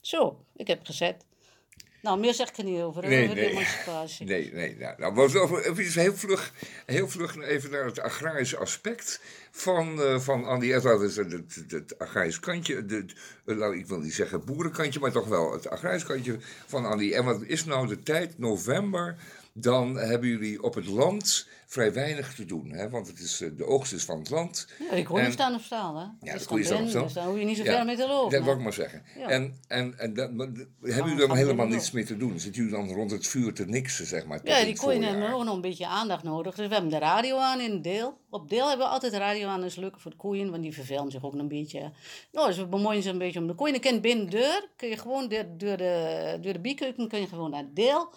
[0.00, 1.24] Zo, ik heb gezet.
[2.02, 3.50] Nou, meer zeg ik er niet over, Nee, over de nee.
[3.50, 4.26] emancipatie.
[4.26, 4.76] Nee, nee.
[4.76, 5.14] Nou, nou,
[5.94, 6.52] heel vlug,
[6.86, 10.44] heel vlug even naar het agrarische aspect van, eh van
[11.02, 13.04] is het, het, het agrarisch kantje, de,
[13.44, 17.12] het- nou, ik wil niet zeggen boerenkantje, maar toch wel het agrarisch kantje van Andy.
[17.12, 19.16] En wat is nou de tijd, november,
[19.52, 22.70] dan hebben jullie op het land vrij weinig te doen.
[22.70, 22.90] Hè?
[22.90, 24.66] Want het is, eh, de oogst is van het land.
[24.90, 26.02] Ja, ik hoor En- je staan of staan, hè?
[26.02, 27.02] Ja, dan zelf binnen, zo.
[27.02, 28.36] dus dan hoef je niet zo Ja, ver mee te lopen.
[28.36, 29.02] Dat wil ik maar zeggen.
[29.18, 29.28] Ja.
[29.28, 32.40] En, en, en dat, maar hebben jullie dan helemaal niets meer te doen?
[32.40, 34.40] Zitten jullie dan rond het vuur te niksen, zeg maar?
[34.44, 36.54] Ja, die koeien hebben ook nog een beetje aandacht nodig.
[36.54, 38.18] Dus we hebben de radio aan in deel.
[38.30, 39.60] Op deel hebben we altijd radio aan.
[39.60, 41.92] Dat is leuk voor de koeien, want die vervelen zich ook een beetje.
[42.32, 43.74] Nou, dus we bemoeien ze een beetje om de koeien.
[43.74, 47.20] Je kunt binnen de deur, kun je gewoon door, door de, door de biekeuken kun
[47.20, 48.10] je gewoon naar deel.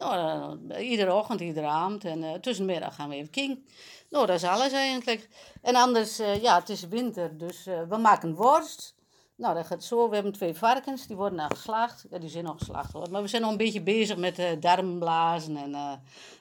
[0.00, 2.04] Nou, eh, iedere ochtend, iedere avond.
[2.04, 3.64] En eh tussenmiddag gaan we even kijken.
[4.10, 5.28] Nou, dat is alles eigenlijk.
[5.62, 8.94] En anders, eh, ja, het is winter, dus we maken worst.
[9.36, 10.08] Nou, dat gaat zo.
[10.08, 12.04] We hebben twee varkens, die worden nou geslacht.
[12.10, 13.12] Ja, die zijn nog geslacht worden.
[13.12, 15.56] Maar we zijn nog een beetje bezig met darmblazen.
[15.56, 15.70] En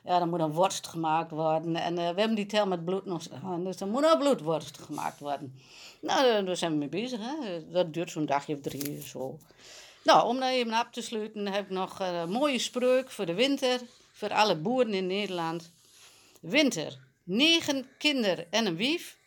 [0.04, 1.76] ja, dan moet een worst gemaakt worden.
[1.76, 3.24] En we hebben die tel met bloed nog.
[3.64, 5.54] Dus dan moet een bloedworst gemaakt worden.
[6.02, 7.20] Nou, daar- zijn we mee bezig.
[7.22, 7.70] Hè.
[7.72, 9.38] Dat duurt zo'n dagje of drie zo.
[10.04, 13.26] Nou, om daar even af te sluiten, heb ik nog eh, een mooie spreuk voor
[13.26, 13.80] de winter.
[14.12, 15.72] Voor alle boeren in Nederland.
[16.42, 19.18] Winter, negen kinderen en een wief.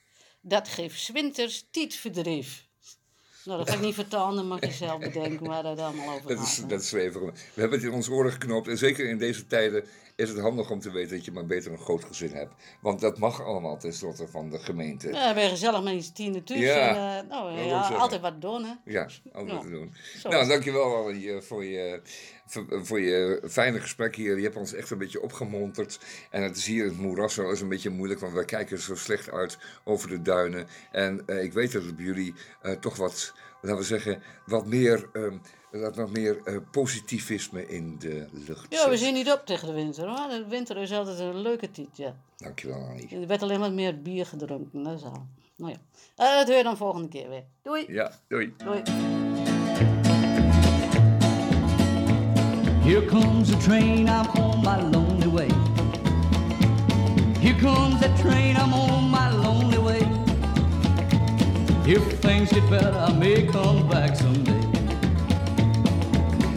[0.41, 2.65] Dat geeft winters tietverdrief.
[3.45, 6.29] Nou, dat ga ik niet vertalen, dan mag je zelf bedenken waar dat allemaal over
[6.29, 6.47] Dat gaat.
[6.47, 6.91] is, dat is.
[6.91, 8.69] We hebben het in ons oren geknoopt.
[8.69, 9.85] En zeker in deze tijden
[10.23, 12.55] is het handig om te weten dat je maar beter een groot gezin hebt.
[12.81, 15.09] Want dat mag allemaal tenslotte van de gemeente.
[15.09, 16.61] Ja, we zijn gezellig met z'n tienen thuis.
[16.61, 18.73] Ja, En, eh, nou, ja, altijd wat doen, hè.
[18.85, 19.95] Ja, altijd Ja, te doen.
[20.19, 22.01] zo Nou, dankjewel Annie eh, voor je,
[22.47, 24.37] voor, voor je fijne gesprek hier.
[24.37, 25.99] Je hebt ons echt een beetje opgemonterd.
[26.31, 28.79] En het is hier in het moeras wel eens een beetje moeilijk, want wij kijken
[28.79, 30.67] zo slecht uit over de duinen.
[30.93, 34.67] En eh, ik weet dat het bij jullie eh, toch wat, laten we zeggen, wat
[34.67, 35.37] meer, ehm,
[35.81, 39.73] dat wat meer eh, positivisme in de lucht Ja, we zien niet op tegen de
[39.75, 40.29] winter, hoor.
[40.29, 42.15] De winter is altijd een leuke tijd, ja.
[42.37, 43.09] Dankjewel Annie.
[43.21, 45.27] Er werd alleen wat meer bier gedronken, dat is al.
[45.57, 45.79] Nou ja,
[46.17, 47.45] Eh, dat hoor je dan volgende keer weer.
[47.63, 47.85] Doei.
[47.89, 48.55] Ja, doei.
[48.65, 48.83] Doei.
[52.85, 55.49] Here comes the train, I'm on my lonely way.
[57.41, 60.01] Here comes that train, I'm on my lonely way.
[61.87, 64.62] If things get better, I may come back someday.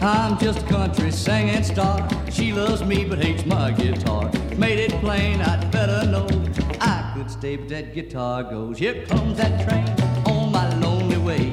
[0.02, 2.08] I'm just a country singing star.
[2.30, 4.30] She loves me but hates my guitar.
[4.56, 6.26] Made it plain, I'd better know.
[6.80, 8.78] I could stay, but that guitar goes.
[8.78, 9.88] Here comes that train
[10.26, 11.52] on my lonely way.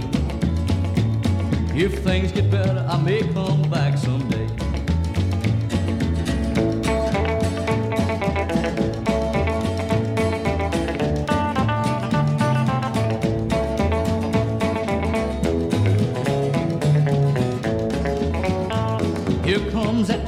[1.75, 3.92] If things get better, I may come back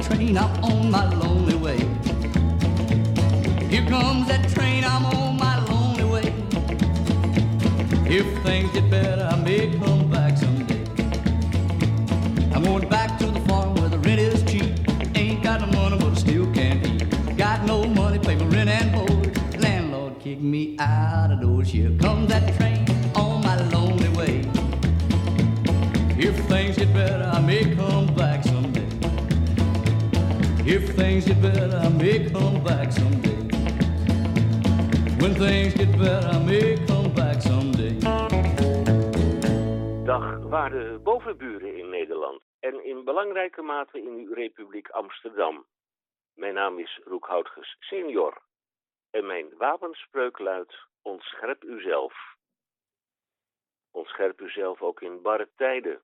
[0.06, 1.78] train, I'm on my lonely way.
[3.68, 6.32] Here comes that train, I'm on my lonely way.
[8.08, 10.84] If things get better, I may come back someday.
[12.54, 14.72] I'm going back to the farm where the rent is cheap.
[15.16, 17.36] Ain't got no money, but I still can't eat.
[17.36, 19.60] Got no money, pay my rent and board.
[19.60, 21.68] Landlord kicked me out of doors.
[21.68, 22.65] Here comes that train
[31.46, 33.30] I may come back someday.
[35.20, 35.96] When things get
[37.14, 37.94] back someday.
[40.04, 45.66] Dag, waarde bovenburen in Nederland en in belangrijke mate in uw Republiek Amsterdam.
[46.34, 48.42] Mijn naam is Roekhoutges senior
[49.10, 52.14] en mijn wapenspreuk luidt ontscherp uzelf.
[53.90, 56.02] Ontscherp uzelf ook in barre tijden.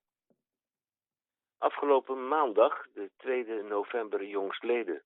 [1.58, 5.02] Afgelopen maandag, de 2 november jongstleden,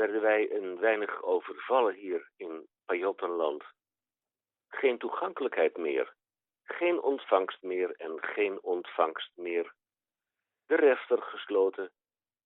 [0.00, 3.64] werden wij een weinig overvallen hier in Pajottenland.
[4.68, 6.14] Geen toegankelijkheid meer,
[6.62, 9.74] geen ontvangst meer en geen ontvangst meer.
[10.66, 11.90] De refter gesloten,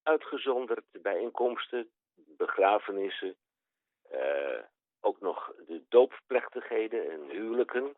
[0.02, 3.36] uitgezonderd de bijeenkomsten, begrafenissen,
[4.10, 4.62] eh,
[5.00, 7.96] ook nog de doopplechtigheden en huwelijken,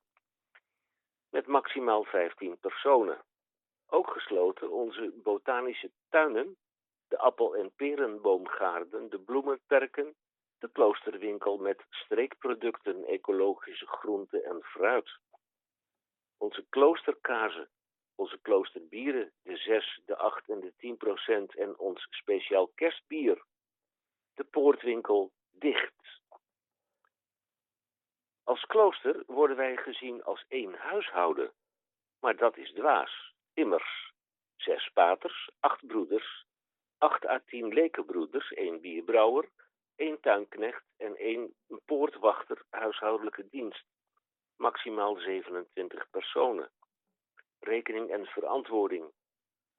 [1.31, 3.25] met maximaal 15 personen.
[3.87, 6.57] Ook gesloten onze botanische tuinen,
[7.09, 10.15] de appel- en perenboomgaarden, de bloemenperken,
[10.59, 15.19] de kloosterwinkel met streekproducten, ecologische groenten en fruit.
[16.39, 17.69] Onze kloosterkazen,
[18.15, 23.45] onze kloosterbieren, de 6, de 8 en de 10 procent en ons speciaal kerstbier.
[24.35, 26.21] De poortwinkel dicht.
[28.45, 31.53] Als klooster worden wij gezien als één huishouden,
[32.21, 33.35] maar dat is dwaas.
[33.55, 34.13] Immers,
[34.57, 36.46] zes paters, acht broeders,
[36.99, 39.49] acht à tien lekenbroeders, één bierbrouwer,
[39.97, 43.85] één tuinknecht en één poortwachter huishoudelijke dienst.
[44.57, 46.71] Maximaal 27 personen.
[47.61, 49.13] Rekening en verantwoording.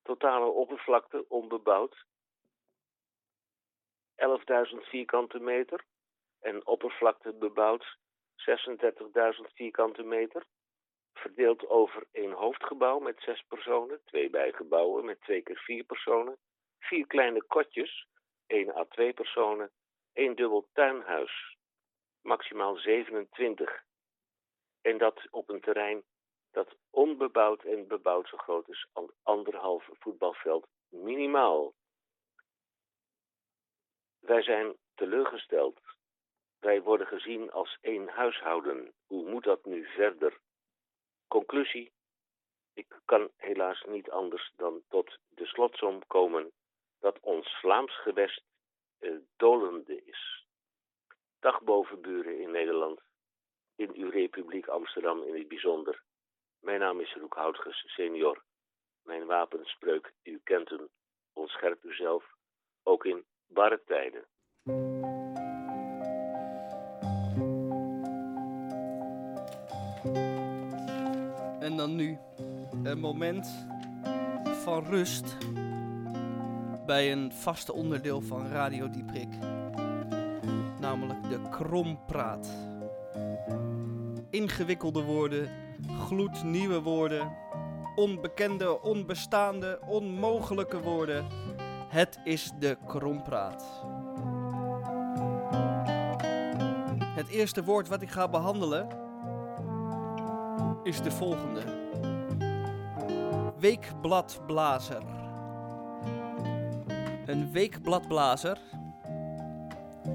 [0.01, 2.05] Totale oppervlakte onbebouwd
[4.15, 5.85] 11.000 vierkante meter
[6.39, 7.97] en oppervlakte bebouwd
[8.35, 10.45] 36.000 vierkante meter
[11.13, 16.37] verdeeld over één hoofdgebouw met zes personen, twee bijgebouwen met twee keer vier personen,
[16.79, 18.07] vier kleine kotjes,
[18.47, 19.71] één à twee personen,
[20.13, 21.57] één dubbel tuinhuis,
[22.21, 23.83] maximaal 27.
[24.81, 26.03] En dat op een terrein
[26.51, 31.73] dat onbebouwd en bebouwd zo groot is als anderhalf voetbalveld minimaal.
[34.19, 35.79] Wij zijn teleurgesteld.
[36.59, 38.93] Wij worden gezien als één huishouden.
[39.05, 40.39] Hoe moet dat nu verder?
[41.27, 41.91] Conclusie.
[42.73, 46.51] Ik kan helaas niet anders dan tot de slotsom komen
[46.99, 48.43] dat ons Vlaams gewest
[48.97, 50.45] eh, dolende is.
[51.39, 53.01] Dag bovenburen in Nederland,
[53.75, 56.03] in uw Republiek Amsterdam in het bijzonder.
[56.59, 58.43] Mijn naam is Roek Houtges, senior.
[59.03, 60.89] Mijn wapenspreuk, u kent hem,
[61.33, 62.25] ontscherp uzelf,
[62.83, 64.25] ook in barre tijden.
[71.59, 72.17] En dan nu
[72.83, 73.67] een moment
[74.63, 75.37] van rust
[76.87, 79.27] bij een vaste onderdeel van Radio Dieprik.
[80.79, 82.49] Namelijk de krompraat.
[84.29, 85.49] Ingewikkelde woorden,
[85.99, 87.31] gloednieuwe woorden,
[87.95, 91.25] onbekende, onbestaande, onmogelijke woorden.
[91.89, 93.65] Het is de krompraat.
[97.15, 98.87] Het eerste woord wat ik ga behandelen
[100.83, 101.61] is de volgende.
[103.59, 105.16] Weekbladblazer.
[107.27, 108.57] Een weekbladblazer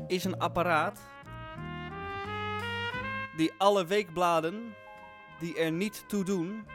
[0.06, 1.00] is een apparaat
[3.36, 4.74] die alle weekbladen
[5.38, 6.66] die er niet toe doen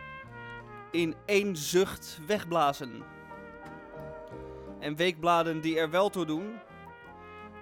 [0.91, 3.03] in één zucht wegblazen.
[4.79, 6.59] En weekbladen die er wel toe doen,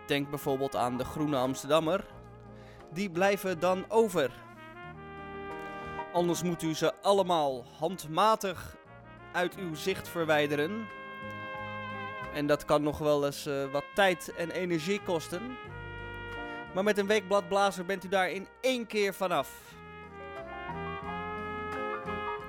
[0.08, 2.06] denk bijvoorbeeld aan de Groene Amsterdammer,
[2.94, 4.32] die blijven dan over.
[6.14, 8.76] Anders moet u ze allemaal handmatig
[9.32, 10.88] uit uw zicht verwijderen.
[12.36, 15.58] En dat kan nog wel eens eh, wat tijd en energie kosten.
[16.74, 19.74] Maar met een weekbladblazer bent u daar in één keer vanaf.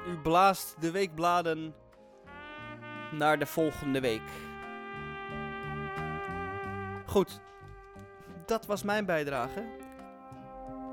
[0.08, 1.74] U blaast de weekbladen
[3.10, 4.28] naar de volgende week.
[7.06, 7.40] Goed,
[8.46, 9.64] dat was mijn bijdrage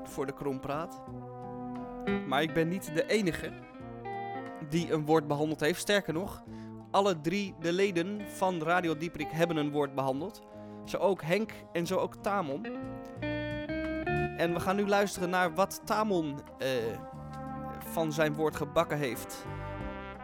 [0.04, 1.02] voor de Krompraat.
[2.26, 3.52] Maar ik ben niet de enige
[4.68, 5.80] die een woord behandeld heeft.
[5.80, 6.42] Sterker nog,
[6.94, 10.42] alle drie de leden van Radio Dieprik hebben een woord behandeld.
[10.84, 12.66] Zo ook Henk en zo ook Tamon.
[14.36, 16.68] En we gaan nu luisteren naar wat Tamon eh,
[17.78, 19.44] van zijn woord gebakken heeft.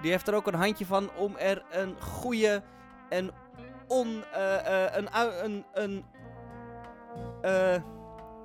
[0.03, 2.63] Die heeft er ook een handje van om er een goede
[3.09, 3.31] en
[3.87, 5.09] on, eh, eh, een,
[5.43, 6.05] een, een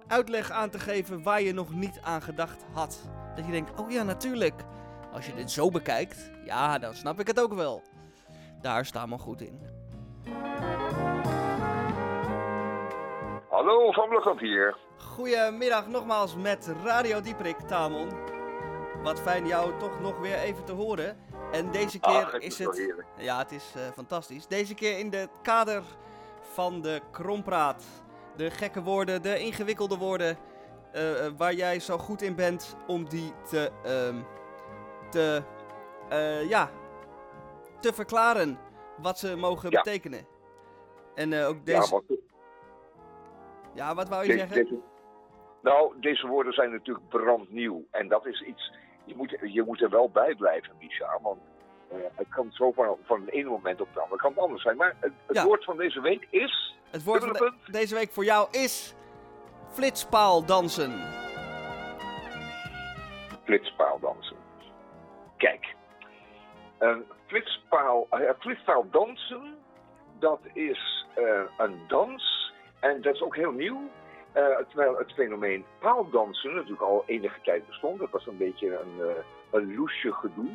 [0.08, 3.10] uitleg aan te geven waar je nog niet aan gedacht had.
[3.36, 4.64] Dat je denkt, oh ja, natuurlijk.
[5.14, 7.84] Als je dit zo bekijkt, ja, dan snap ik het ook wel.
[8.66, 9.60] Daar staan we goed in.
[13.50, 14.78] Hallo, Van Blokkamp hier.
[14.98, 18.10] Goedemiddag nogmaals met Radio Dieprik, Tamon.
[19.04, 21.18] Wat fijn jou toch nog weer even te horen.
[21.52, 23.04] En deze keer Ach, het is het...
[23.18, 24.48] Ja, het is eh, fantastisch.
[24.48, 25.84] Deze keer in het kader
[26.42, 27.84] van de krompraat.
[28.36, 30.38] De gekke woorden, de ingewikkelde woorden...
[30.92, 33.72] eh, eh, waar jij zo goed in bent om die te...
[33.84, 34.22] ehm,
[35.10, 35.44] te...
[36.10, 36.70] eh, ja...
[37.86, 38.58] te verklaren
[38.98, 39.82] wat ze mogen Ja.
[39.82, 40.28] betekenen.
[41.16, 42.04] En eh, ook Ja, deze...
[43.74, 44.56] Ja, wat wou je de- zeggen?
[44.64, 44.80] deze-
[45.62, 47.86] nou, deze woorden zijn natuurlijk brandnieuw.
[47.92, 48.72] En dat is iets,
[49.06, 51.20] je moet, je moet er wel bij blijven, Misha.
[51.22, 51.40] Want
[51.90, 54.62] eh, het kan zo van, van het ene moment op het andere kan het anders
[54.62, 54.78] zijn.
[54.78, 55.44] Maar het, het Ja.
[55.46, 56.76] woord van deze week is...
[56.90, 58.96] Het woord van de- deze week voor jou is
[59.72, 60.92] flitspaaldansen.
[63.44, 64.38] flitspaaldansen.
[65.38, 65.76] Kijk,
[66.78, 69.58] een flitspaal, eh, flitspaaldansen,
[70.20, 73.90] dat is eh, een dans en dat is ook heel nieuw.
[74.32, 78.00] Eh, terwijl het fenomeen paaldansen natuurlijk al enige tijd bestond.
[78.00, 80.50] Dat was een beetje een, eh, een loesje gedoe.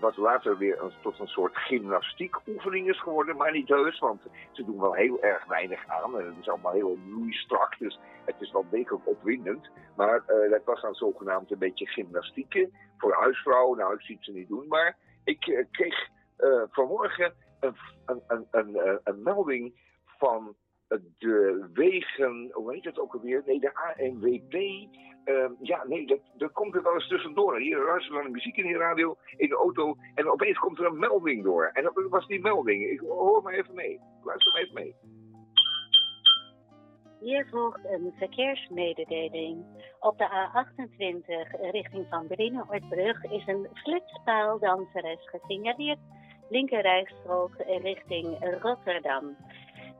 [0.00, 4.22] wat later weer tot een soort gymnastiekoefening is geworden, maar niet heus, want
[4.52, 6.18] ze doen wel heel erg weinig aan.
[6.18, 9.70] En het is allemaal heel loeistrak, dus het is wel degelijk opwindend.
[9.96, 13.78] Maar dat was dan zogenaamd een beetje gymnastieken voor huisvrouwen.
[13.78, 17.74] Nou, ik zie het ze niet doen, maar ik eh, kreeg eh, vanmorgen een,
[18.06, 19.74] een, een, een, eh, melding
[20.18, 20.54] van
[21.18, 23.42] de wegen, hoe heet het ook alweer?
[23.46, 24.86] Nee, de ANWB.
[25.24, 27.58] Ehm, ja, nee, dat, komt er wel eens tussendoor.
[27.58, 29.96] Hier luisteren we de muziek in de radio, in de auto.
[30.14, 31.70] En opeens komt er een melding door.
[31.72, 32.84] En dat was die melding.
[32.84, 34.00] Ik hoor maar even mee.
[34.24, 34.94] Luister maar even mee.
[37.24, 39.64] Hier volgt een verkeersmededeling.
[40.00, 45.98] Op de A28 richting Van Brienen-Oortbrug is een flitspaaldanseres gesignaleerd.
[46.48, 49.36] Linkerrijstrook richting Rotterdam.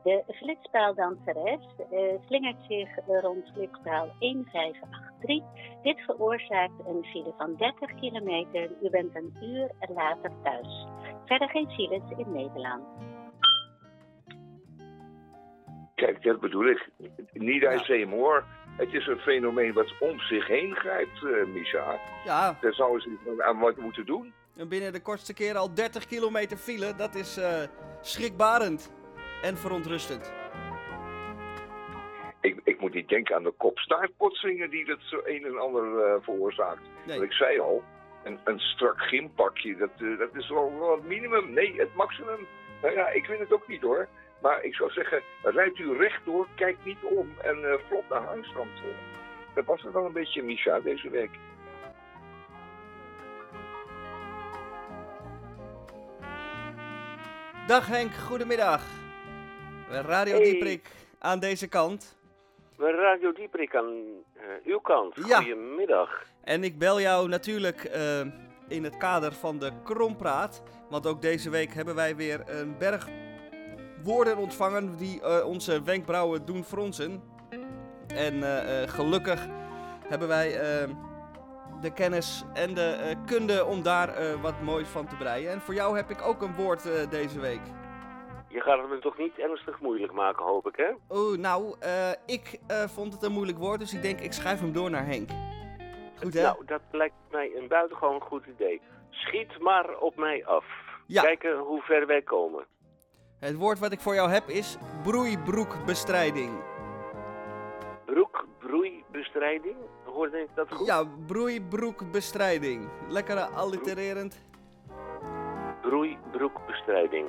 [0.03, 5.43] De flitspaaldanseres eh, slingert zich rond flitspaal 1583.
[5.81, 8.69] Dit veroorzaakt een file van 30 kilometer.
[8.81, 10.87] U bent een uur later thuis.
[11.25, 13.14] Verder geen files in Nederland.
[15.95, 16.89] Kijk, dat bedoel ik.
[17.33, 18.43] Niet I say more.
[18.77, 21.99] Het is een fenomeen wat om zich heen grijpt, eh Misha.
[22.25, 22.57] Ja.
[22.61, 24.33] Daar zouden ze aan wat moeten doen.
[24.57, 27.63] En binnen de kortste keer al 30 kilometer file, dat is eh,
[28.01, 28.93] schrikbarend
[29.41, 30.33] en verontrustend.
[32.41, 36.15] Ik, ik moet niet denken aan de kopstaartbotsingen die dat zo een en ander eh,
[36.21, 36.81] veroorzaakt.
[37.05, 37.17] Nee.
[37.17, 37.83] Want ik zei al,
[38.23, 41.53] een, een strak gympakje, dat, dat is wel, wel het minimum.
[41.53, 42.47] Nee, het maximum.
[42.81, 44.07] Nou ja, ik vind het ook niet hoor.
[44.41, 48.53] Maar ik zou zeggen, rijdt u rechtdoor, kijk niet om en uh, vlot naar huis.
[48.53, 49.55] Want eh.
[49.55, 51.29] dat was het wel een beetje, Misha, deze week.
[57.67, 58.83] Dag Henk, goedemiddag.
[59.89, 60.39] Radio.
[60.39, 62.17] Dieprik aan deze kant.
[62.77, 63.93] Radio Dieprik aan
[64.33, 65.15] eh, uw kant.
[65.21, 66.23] Goedemiddag.
[66.43, 67.83] En ik bel jou natuurlijk
[68.67, 70.63] in het kader van de Krompraat.
[70.89, 73.07] Want ook deze week hebben wij weer een berg
[74.05, 77.23] woorden ontvangen die eh, onze wenkbrauwen doen fronsen.
[78.07, 79.47] En eh, eh, gelukkig
[80.07, 80.49] hebben wij
[81.81, 85.51] de kennis en de kunde om daar wat moois van te breien.
[85.51, 87.61] En voor jou heb ik ook een woord deze week.
[88.47, 91.17] Je gaat het me toch niet ernstig moeilijk maken, hoop ik, hè?
[91.17, 91.75] Oeh, nou,
[92.25, 95.29] ik vond het een moeilijk woord, dus ik denk ik schuif hem door naar Henk.
[96.15, 96.41] Goed hè?
[96.41, 98.81] Nou, dat lijkt mij een buitengewoon goed idee.
[99.09, 100.65] Schiet maar op mij af.
[101.07, 101.21] Ja.
[101.21, 102.65] Kijken hoe ver wij komen.
[103.45, 106.51] Het woord wat ik voor jou heb is broeibroekbestrijding.
[108.05, 109.75] Broek, broeibestrijding?
[110.03, 110.87] Hoorde ik dat goed?
[110.87, 112.89] Ja, broeibroekbestrijding.
[113.09, 114.45] Lekker allitererend.
[115.81, 117.27] Broeibroekbestrijding.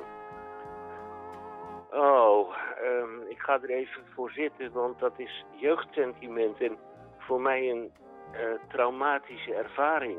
[1.91, 6.77] Oh, ehm, ik ga er even voor zitten, want dat is jeugdsentiment en
[7.17, 7.91] voor mij een
[8.31, 10.17] eh, traumatische ervaring.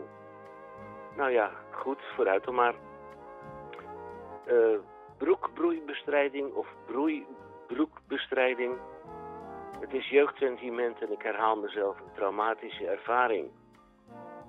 [1.16, 2.74] Nou ja, goed, vooruit dan maar.
[4.46, 4.78] Eh
[5.18, 8.72] broekbroeibestrijding of broeibroekbestrijding.
[9.80, 13.50] Het is jeugdsentiment en ik herhaal mezelf een traumatische ervaring.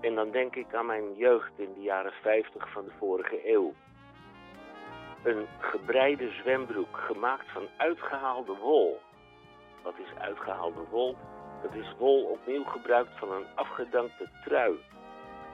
[0.02, 3.74] En dan denk ik aan mijn jeugd in de jaren 50 van de vorige eeuw.
[5.24, 9.00] Een gebreide zwembroek gemaakt van uitgehaalde wol.
[9.84, 11.18] Wat is uitgehaalde wol?
[11.62, 14.80] Dat is wol opnieuw gebruikt van een afgedankte trui.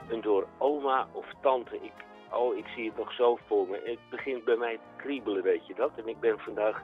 [0.10, 1.76] Een door oma of tante.
[1.76, 1.94] Ik,
[2.32, 3.82] oh, ik zie het nog zo voor me.
[3.84, 5.92] Het begint bij mij te kriebelen, weet je dat?
[5.96, 6.82] En ik ben vandaag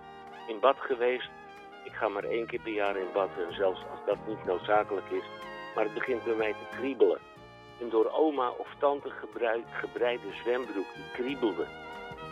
[0.48, 1.30] in bad geweest.
[1.84, 3.30] Ik ga maar één keer per jaar in bad.
[3.48, 5.24] En zelfs als dat niet noodzakelijk is.
[5.76, 7.20] Maar het begint bij mij te kriebelen.
[7.80, 11.66] Een door oma of tante gebruik, gebreide zwembroek die kriebelde.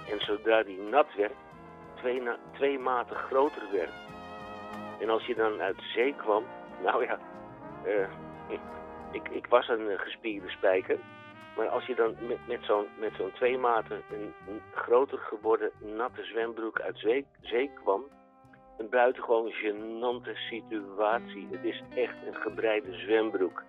[0.09, 1.33] En zodra die nat werd,
[1.95, 3.93] twee, na- twee maten groter werd.
[4.99, 6.43] En als je dan uit zee kwam,
[6.85, 7.19] nou ja,
[7.83, 8.09] eh,
[8.47, 8.59] ik,
[9.11, 10.97] ik, ik was een eh, gespierde spijker.
[11.59, 12.15] Maar als je dan
[12.47, 12.63] met,
[13.17, 14.33] zo'n twee maten een,
[14.73, 16.99] groter geworden natte zwembroek uit
[17.41, 18.03] zee, kwam,
[18.77, 21.47] een buitengewoon gênante situatie.
[21.51, 23.63] Het is echt een gebreide zwembroek.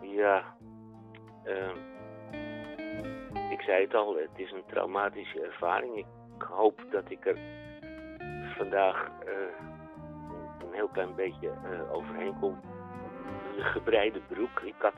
[0.00, 0.56] Ja,
[1.44, 1.70] eh,
[3.50, 5.96] ik zei het al, het is een traumatische ervaring.
[5.96, 7.38] Ik hoop dat ik er
[8.56, 9.32] vandaag eh,
[10.60, 12.60] een- heel klein beetje eh, overheen kom.
[13.56, 14.94] De gebreide broek, ik had...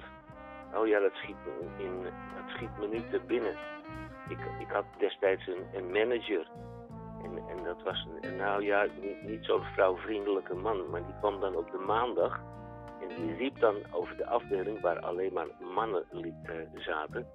[0.74, 3.54] Oh ja, dat schiet me, in, dat schiet nu te binnen.
[4.28, 6.46] Ik, ik had destijds een, een manager.
[7.22, 8.86] En, en dat was, een, nou ja,
[9.22, 10.90] niet, zo'n vrouwvriendelijke man.
[10.90, 12.40] Maar die kwam dan op de maandag.
[13.00, 17.26] En die riep dan over de afdeling waar alleen maar mannen eh, zaten.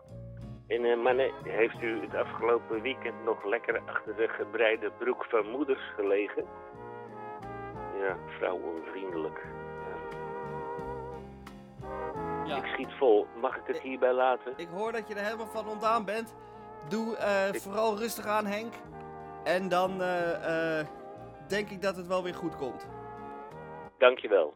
[0.68, 5.50] En eh, mannen, heeft u het afgelopen weekend nog lekker achter de gebreide broek van
[5.50, 6.46] moeders gelegen?
[8.00, 9.42] Ja, vrouw onvriendelijk.
[12.46, 12.58] Ja.
[12.58, 13.28] Ik schiet vol.
[13.42, 14.54] Mag ik het hierbij laten?
[14.56, 16.36] Ik hoor dat je er helemaal van ontdaan bent.
[16.90, 18.74] Doe eh, vooral rustig aan, Henk.
[19.44, 20.88] En dan eh, eh,
[21.48, 22.88] denk ik dat het wel weer goed komt.
[23.98, 24.54] Dankjewel.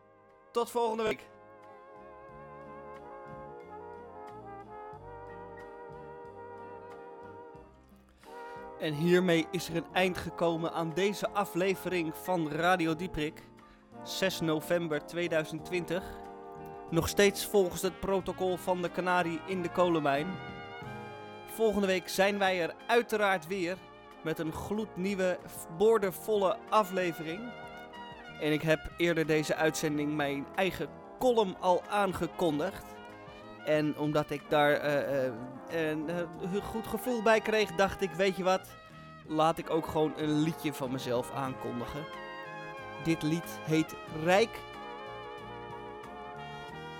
[0.52, 1.28] Tot volgende week.
[8.80, 13.44] En hiermee is er een eind gekomen aan deze aflevering van Radio Dieprik.
[14.04, 16.19] 6 november 2020.
[16.90, 20.28] Nog steeds volgens het protocol van de Canarie in de kolenmijn.
[21.46, 23.78] Volgende week zijn wij er uiteraard weer
[24.24, 25.40] met een gloednieuwe,
[25.78, 27.52] boordevolle aflevering.
[28.42, 32.86] En ik heb eerder deze uitzending mijn eigen column al aangekondigd.
[33.66, 35.34] En omdat ik daar eh, eh,
[35.70, 38.70] een eh, goed gevoel bij kreeg, dacht ik, weet je wat?
[39.28, 42.04] Laat ik ook gewoon een liedje van mezelf aankondigen.
[43.04, 44.68] Dit lied heet Rijk.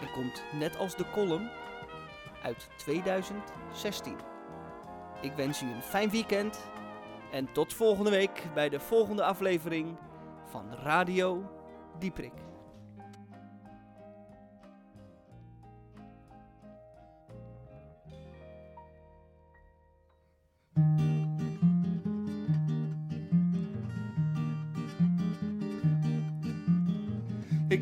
[0.02, 1.50] En komt net als de column
[2.44, 4.16] uit 2016.
[5.22, 6.70] Ik wens u een fijn weekend.
[7.32, 9.98] En tot volgende week bij de volgende aflevering
[10.46, 11.44] van Radio
[12.00, 12.49] Dieprik.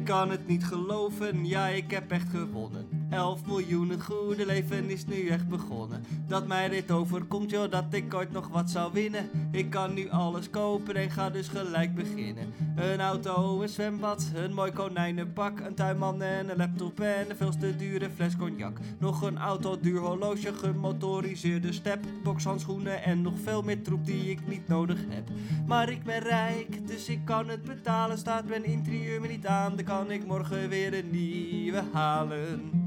[0.07, 2.96] Kan het niet geloven, ja ik heb echt gewonnen.
[3.09, 6.03] 11 miljoen, het goede leven is nu echt begonnen.
[6.27, 9.29] Dat mij dit overkomt, joh, dat ik ooit nog wat zou winnen.
[9.51, 12.53] Ik kan nu alles kopen en ga dus gelijk beginnen.
[12.75, 17.57] Een auto, een zwembad, een mooi konijnenpak, een tuinman en een laptop en een veel
[17.59, 18.77] te dure fles cognac.
[18.99, 24.47] Nog een auto, duur horloge, gemotoriseerde step, bokshandschoenen en nog veel meer troep die ik
[24.47, 25.29] niet nodig heb.
[25.67, 28.17] Maar ik ben rijk, dus ik kan het betalen.
[28.17, 32.86] Staat mijn interieur me niet aan, dan kan ik morgen weer een nieuwe halen.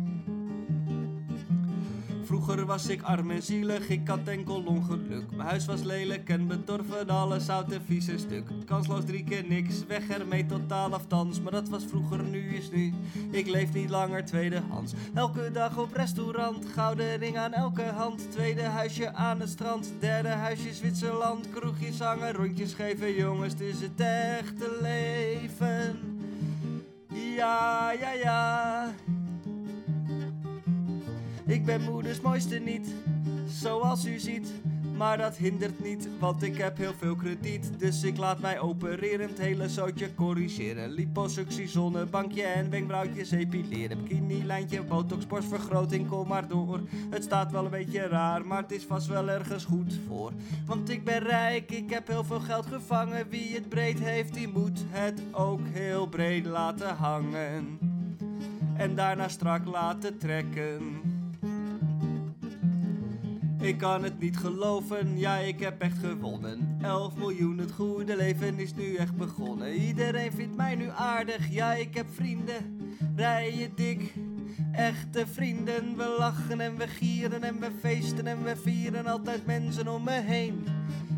[2.30, 5.30] Vroeger was ik arm en zielig, ik had enkel ongeluk.
[5.30, 8.48] Mijn huis was lelijk en bedorven, alles oud en vies stuk.
[8.66, 11.40] Kansloos drie keer niks, weg ermee totaal aftans.
[11.40, 12.94] Maar dat was vroeger, nu is nu.
[13.30, 14.92] Ik leef niet langer tweedehands.
[15.14, 18.32] Elke dag op restaurant, gouden ring aan elke hand.
[18.32, 21.50] Tweede huisje aan het strand, derde huisje Zwitserland.
[21.50, 25.98] Kroegjes hangen, rondjes geven, jongens, het is het echte leven.
[27.36, 28.94] Ja, ja, ja.
[31.51, 32.94] Ik ben moeders mooiste niet,
[33.48, 34.53] zoals u ziet.
[34.96, 37.70] Maar dat hindert niet, want ik heb heel veel krediet.
[37.78, 40.90] Dus ik laat mij opereren, het hele zootje corrigeren.
[40.90, 44.03] Liposuctie, zonnebankje en wenkbrauwtjes epileren.
[44.03, 46.80] Bikini-lijntje, botox, borstvergroting, kom maar door.
[47.11, 50.32] Het staat wel een beetje raar, maar het is vast wel ergens goed voor.
[50.66, 53.28] Want ik ben rijk, ik heb heel veel geld gevangen.
[53.28, 57.78] Wie het breed heeft, die moet het ook heel breed laten hangen.
[58.76, 61.09] En daarna strak laten trekken.
[63.61, 66.78] Ik kan het niet geloven, ja ik heb echt gewonnen.
[66.82, 69.72] 11 miljoen, het goede leven is nu echt begonnen.
[69.72, 72.80] Iedereen vindt mij nu aardig, ja ik heb vrienden.
[73.16, 74.14] Rijen dik,
[74.72, 75.96] echte vrienden.
[75.96, 80.20] We lachen en we gieren en we feesten en we vieren Altijd mensen om me
[80.20, 80.64] heen.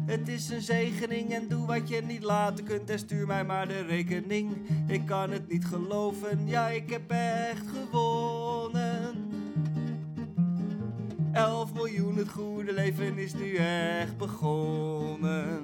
[0.07, 3.69] Het is een zegening en doe wat je niet laten kunt en stuur mij maar
[3.69, 4.57] de rekening.
[4.87, 9.02] Ik kan het niet geloven, ja ik heb echt gewonnen.
[11.33, 15.63] Elf miljoen, het goede leven is nu echt begonnen.